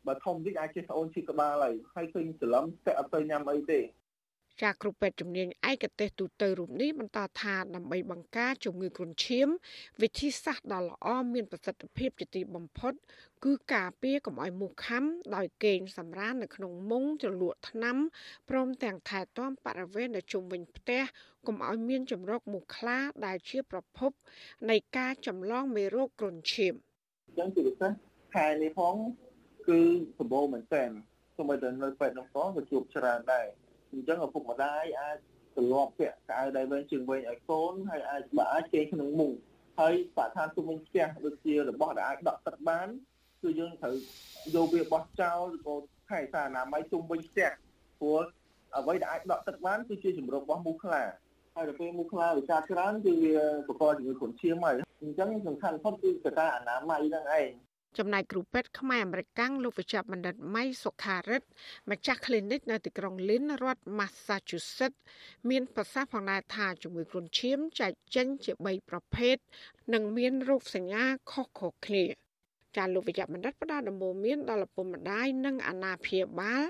[0.08, 3.82] បើធំតិចអាចជាស្អូនឈឺក្បាលហើយហើយឃើញច្រឡំតែអត់ទៅញ៉ាំអីទេ
[4.64, 9.48] ចាគ្រូពេទ្យជំនាញឯកទេសទូទៅរូបនេះបន្តថាដើម្បីបង្ការជំងឺគ្រុនឈាម
[10.02, 12.94] វិធីសាស្ត្រដ៏ល្អមានប្រសិទ្ធភាពជាទីបំផុត
[13.46, 15.04] គឺការពារកុំឲ្យមូសខាំ
[15.36, 17.98] ដោយគេងសម្រាននៅក្នុងមុងជ្រលក់ថ្នាំ
[18.50, 21.02] ព្រមទាំងថែទាំបរិវេណនៅជុំវិញផ្ទះ
[21.48, 24.12] កុំឲ្យមានចម្រោកមូសខ្លាដែលជាប្រភព
[24.70, 26.74] នៃការចម្លងមេរោគគ្រុនឈាម
[27.28, 27.92] អញ្ចឹងជាពិសេស
[28.36, 28.96] ខែនេះផង
[29.68, 29.80] គឺ
[30.20, 30.90] សម្បូរមែនទែន
[31.38, 33.48] សូម្បីតែនៅពេទ្យនោះផងក៏ជួបច្រើនដែរ
[33.92, 35.18] អញ្ចឹងឪពុកម្ដាយអាច
[35.58, 39.32] ទលាប់ពាក់កៅដៃវែងជើងវែងឲ្យកូនហើយអាចបើអាចគេក្នុងមុង
[39.80, 42.88] ហើយបរិស្ថានជុំវិញផ្ទះដូចជារបស់ដែលអាចដក់ទឹកបាន
[43.42, 43.96] គឺយើងត្រូវ
[44.56, 45.76] យកវាបោះចោលឬក៏
[46.10, 47.50] ថែសារអនាម័យជុំវិញផ្ទះ
[48.00, 48.22] ព្រោះ
[48.78, 51.04] អ្វីដែលអាចដក់ទឹកបានគឺជាជំរករបស់មូសខ្លា
[51.56, 53.36] ហើយដល់ពេលមូសខ្លាវាចាច្រើនគឺវា
[53.68, 57.50] បង្កជំងឺគ្រុនឈាមហើយអញ្ចឹងសំខាន់បំផុតគឺកត្តាអនាម័យហ្នឹងឯង
[57.98, 61.48] ចំណែកគ្រូពេទ្យខ្មែរអមេរិកាំងលោកវិជ្ជបណ្ឌិតម៉ៃសុខារិទ្ធ
[61.92, 65.00] ម្ចាស់ clinic នៅទីក្រុង Lynn រដ្ឋ Massachusetts
[65.50, 69.36] មានប្រសាសន៍ផងដែរថាជំងឺគ្រុនឈាមចែកចេញជា3ប្រភេទ
[69.94, 72.25] និងមានរោគសញ្ញាខុសៗគ្នា
[72.76, 76.64] ចាលោកវិជ្ជបណ្ឌិតផ្ដល់ដំបូន្មានដល់ឪពុកម្ដាយនិងអាណាព្យាបាល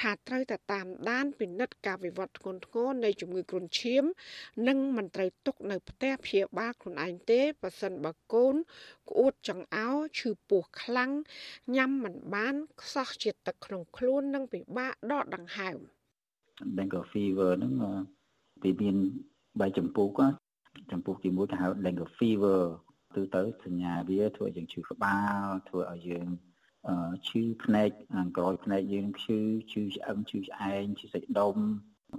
[0.00, 4.04] ថាត្រូវតែតាមដានពិនិត្យការវិវត្តធ្ងន់ធ្ងរនៃជំងឺគ្រុនឈាម
[4.68, 8.54] និងមិនត្រូវទុកនៅផ្ទះព្យាបាលខ្លួនឯងទេបើសិនបើកូន
[9.10, 11.10] ក្អួតចង្អោរឈឺពោះខ្លាំង
[11.76, 15.78] ញ៉ាំមិនបានខ្សោះជាតិទឹកក្នុងខ្លួននិងពិបាកដកដង្ហើម
[16.78, 17.72] dengue fever ហ្នឹង
[18.62, 18.96] ពីមាន
[19.36, 20.08] 3ចម្ពោះ
[20.90, 22.60] ចម្ពោះទី1គេហៅ dengue fever
[23.14, 26.28] ទូទៅសញ្ញាវាធ្វើឲ្យយើងឈឺក្បាលធ្វើឲ្យយើង
[27.28, 29.38] ឈឺភ្នែកខាងក្រោយភ្នែកយើងឈឺ
[29.72, 31.56] ឈឺឆ្អឹងឈឺឆ្អែងឈឺសាច់ដុំ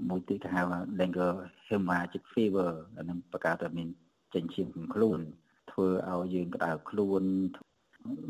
[0.09, 0.61] មួយទៀតគេហៅ
[0.99, 1.29] dengue
[1.67, 3.87] hemorrhagic fever អានឹងប្រកាសថាមាន
[4.33, 5.19] ចេញឈាមក្នុងខ្លួន
[5.71, 7.23] ធ្វើឲ្យយើងក្តៅខ្លួន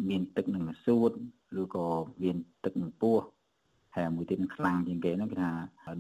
[0.10, 1.12] មានទឹកនឹងសួត
[1.62, 1.88] ឬក៏
[2.24, 3.18] មានទឹកនឹងពោះ
[3.96, 5.52] ហើយមួយទៀតខ្លាំងជាងគេហ្នឹងគេថា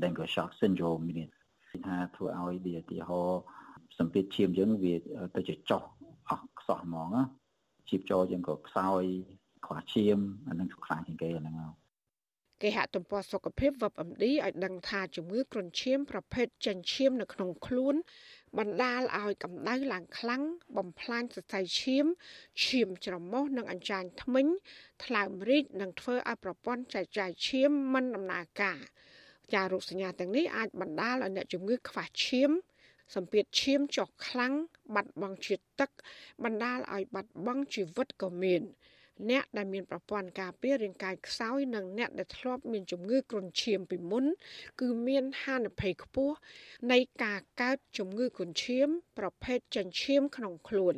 [0.01, 1.30] dengue shock syndrome មាន
[1.88, 3.41] ថាធ្វើឲ្យវាឧទាហរណ៍
[3.97, 4.93] សម្ពាធឈាមយើងវា
[5.36, 6.03] ទៅចចុះអស់
[6.64, 7.24] ខ្សោះហ្មងណា
[7.89, 9.03] ជីបចោយើងក៏ខ្សោយ
[9.66, 11.55] ខ្វះឈាមអានឹងខ្លាំងជាងគេអាហ្នឹង
[12.61, 17.95] គេហទំព័រសុខភាព WebMD ឲ្យដឹងថាជំងឺគ្រុនឈាមប្រភេទចិញ្ចៀមនៅក្នុងខ្លួន
[18.57, 20.43] បណ្ដាលឲ្យកម្ដៅឡើងខ្លាំង
[20.78, 22.05] បំផ្លាញសរសៃឈាម
[22.66, 24.47] ឈាមច្រមុះនិងអញ្ចាញធ្មេញ
[25.05, 28.80] ថ្លើមរីកនិងធ្វើឲ្យប្រព័ន្ធចែកចាយឈាមមិនដំណើរការ
[29.53, 32.51] ចារោគសញ្ញាទាំងនេះអាចបណ្ដាលឲ្យអ្នកជំងឺខ្វះឈាម
[33.16, 34.54] សម្ពាធឈាមចុះខ្លាំង
[34.95, 35.89] បាត់បង់ជាតិទឹក
[36.43, 38.62] បណ្ដាលឲ្យបាត់បង់ជីវិតក៏មាន
[39.30, 44.26] អ្នកដែលមានប្រព័ន្ធការពាររាងកាយខ្សោយនិងអ្នកដែលធ្លាប់មានជំងឺគ្រុនឈាមពីមុន
[44.82, 46.36] គឺមានហានិភ័យខ្ពស់
[46.91, 48.88] នៃការកើតជំងឺគ្រុនឈាម
[49.18, 50.95] ប្រភេទចិញ្ចៀមក្នុងខ្លួន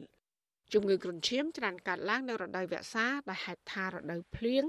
[0.73, 4.63] ជំងឺគ្រុនឈាមច្រើនកើតឡើងនៅរដូវវស្សាដែលហេតុថារដូវភ្លៀង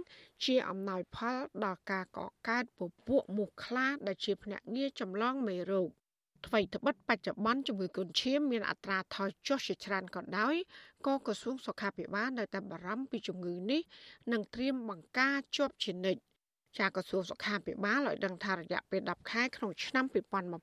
[0.44, 5.90] ជាអំណោយផលដល់ការកកើតពពួកមូសខ្លាដែលជាភ្នាក់ងារចម្លងមេរោគ
[6.46, 10.54] ថ្មីត្បិតបច្ចុប្បន្នជំងឺគ្រុនឈាមមានអត្រាថយចុះជាច្រើនក៏ដោយ
[11.06, 13.80] ក៏ក្រសួងសុខាភិបាលនៅតែបារម្ភពីជំងឺនេះ
[14.32, 16.20] និងត្រៀមបង្ការជាប់ជានិច្ច
[16.78, 20.04] ចាក្រសួងសុខាភិបាលឲ្យដឹងថារយៈពេល10ខែក្នុងឆ្នាំ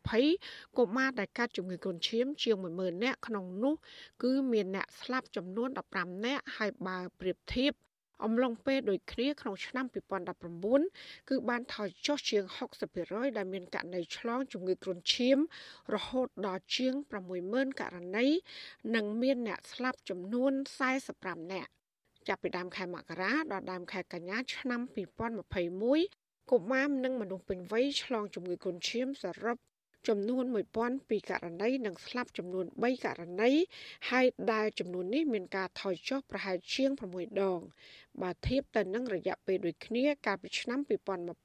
[0.09, 3.75] 2020កុមារដែលកើតជំងឺគ្រុនឈាមជាង10000នាក់ក្នុងនោះ
[4.23, 7.73] គឺមានអ្នកស្លាប់ចំនួន15នាក់ហើយបើប្រៀបធៀប
[8.24, 9.86] អំឡុងពេលដូចគ្នាក្នុងឆ្នាំ
[10.57, 12.43] 2019គឺបានថយចុះជាង
[12.91, 15.38] 60%ដែលមានករណីឆ្លងជំងឺគ្រុនឈាម
[15.95, 16.93] រហូតដល់ជាង
[17.38, 18.28] 60000ករណី
[18.95, 20.51] និងមានអ្នកស្លាប់ចំនួន
[21.01, 21.71] 45នាក់
[22.28, 24.82] ចាប់ពីដើមខែមករាដល់ដើមខែកញ្ញាឆ្នាំ
[25.65, 29.57] 2021កុមារនិងមនុស្សពេញវ័យឆ្លងជំងឺគ្រុនឈាមសរុប
[30.08, 30.45] ចំនួន
[30.88, 33.51] 1002ករណីនិងស្លាប់ចំនួន3ករណី
[34.10, 37.60] ហើយដែលចំនួននេះមានការថយចុះប្រហែលជាង6ដង
[38.22, 40.80] បើធៀបទៅនឹងរយៈពេលដូចគ្នាកាលពីឆ្នាំ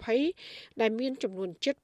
[0.09, 1.75] 2020ដែលមានចំនួនជិត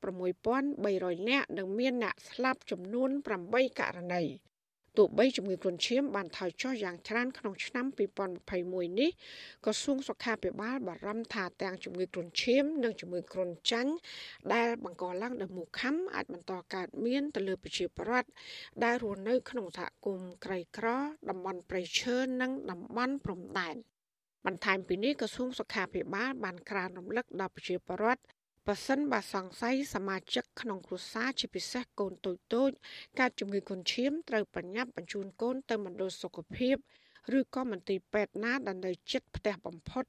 [0.61, 3.11] 6300នាក់និងមានអ្នកស្លាប់ចំនួន
[3.45, 4.23] 8ករណី
[4.97, 7.87] ទោះបីជំងឺគ្រុនឈាមបានថយចុះយ៉ាងច្រើនក្នុងឆ្នាំ
[8.43, 9.11] 2021នេះ
[9.65, 13.93] ក្រសួងសុខាភិបាលបារម្ភថាទាំងជំងឺគ្រុនឈាម និងជំងឺគ្រុនចាញ់
[14.55, 18.29] ដែលបង្កឡើងដោយមូសខាំអាចបន្តកើតមានទៅលើប្រជាពលរដ្ឋ
[18.85, 20.87] ដែលរស់នៅក្នុងសហគមន៍ក្រីក្រ
[21.31, 23.77] តំបន់ព្រៃឈើនិងតំបន់ព្រំដែន
[24.47, 28.23] បន្ថែមពីនេះក្រសួងសុខាភិបាលបានក្រើនរំលឹកដល់ប្រជាពលរដ្ឋ
[28.69, 32.71] ប៉ះសិនបើសង្ស័យសមាជិកក្នុងគ្រួសារជាពិសេសកូនតូចតូច
[33.21, 36.77] កើតជំងឺគ្រុនឈាមត្រូវប្រញាប់បញ្ជូនកូនទៅមណ្ឌលសុខភាព
[37.39, 40.05] ឬក៏មន្ទីរពេទ្យណាដែលនៅជិតផ្ទះបំផុត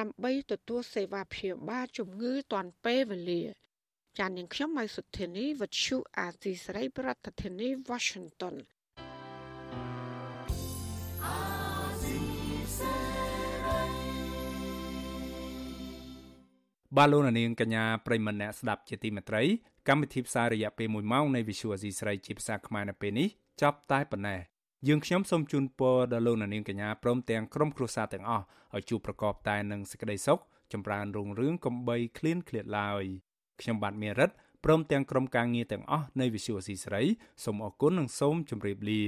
[0.00, 3.42] ដើម្បីទទួលសេវាព្យាបាលជំងឺទាន់ពេលវេលា
[4.18, 8.54] ចាននាងខ្ញុំម៉ៃសុធានីវັດឈូអាទីសេរីប្រធានាធិបតី Washington
[16.94, 19.42] បបាទលោកនាងកញ្ញាប្រិមម្នាក់ស្ដាប់ជាទីមេត្រី
[19.88, 23.28] កម្មវិធីផ្សាយរយៈពេល1ម៉ោងនៃ Visual Asia ស្រីជាភាសាខ្មែរនៅពេលនេះ
[23.62, 24.40] ចប់តែប៉ុណ្ណេះ
[24.88, 30.38] យើងខ្ញុំសូមជូនពរដល់លោកនាងកញ្ញាព្រមទាំងក្រុមគ្រួសារទាំងអស់ឲ្យជួបប្រកបតែនឹងសេចក្តីសុខ
[30.72, 33.04] ចម្រើនរុងរឿងកំបីគ្លៀនគ្លាតឡើយ
[33.60, 34.30] ខ្ញុំបាទមេរិត
[34.64, 37.02] ព្រមទាំងក្រុមការងារទាំងអស់នៃ Visual Asia ស្រី
[37.44, 39.02] សូមអរគុណនិងសូមជម្រាបលា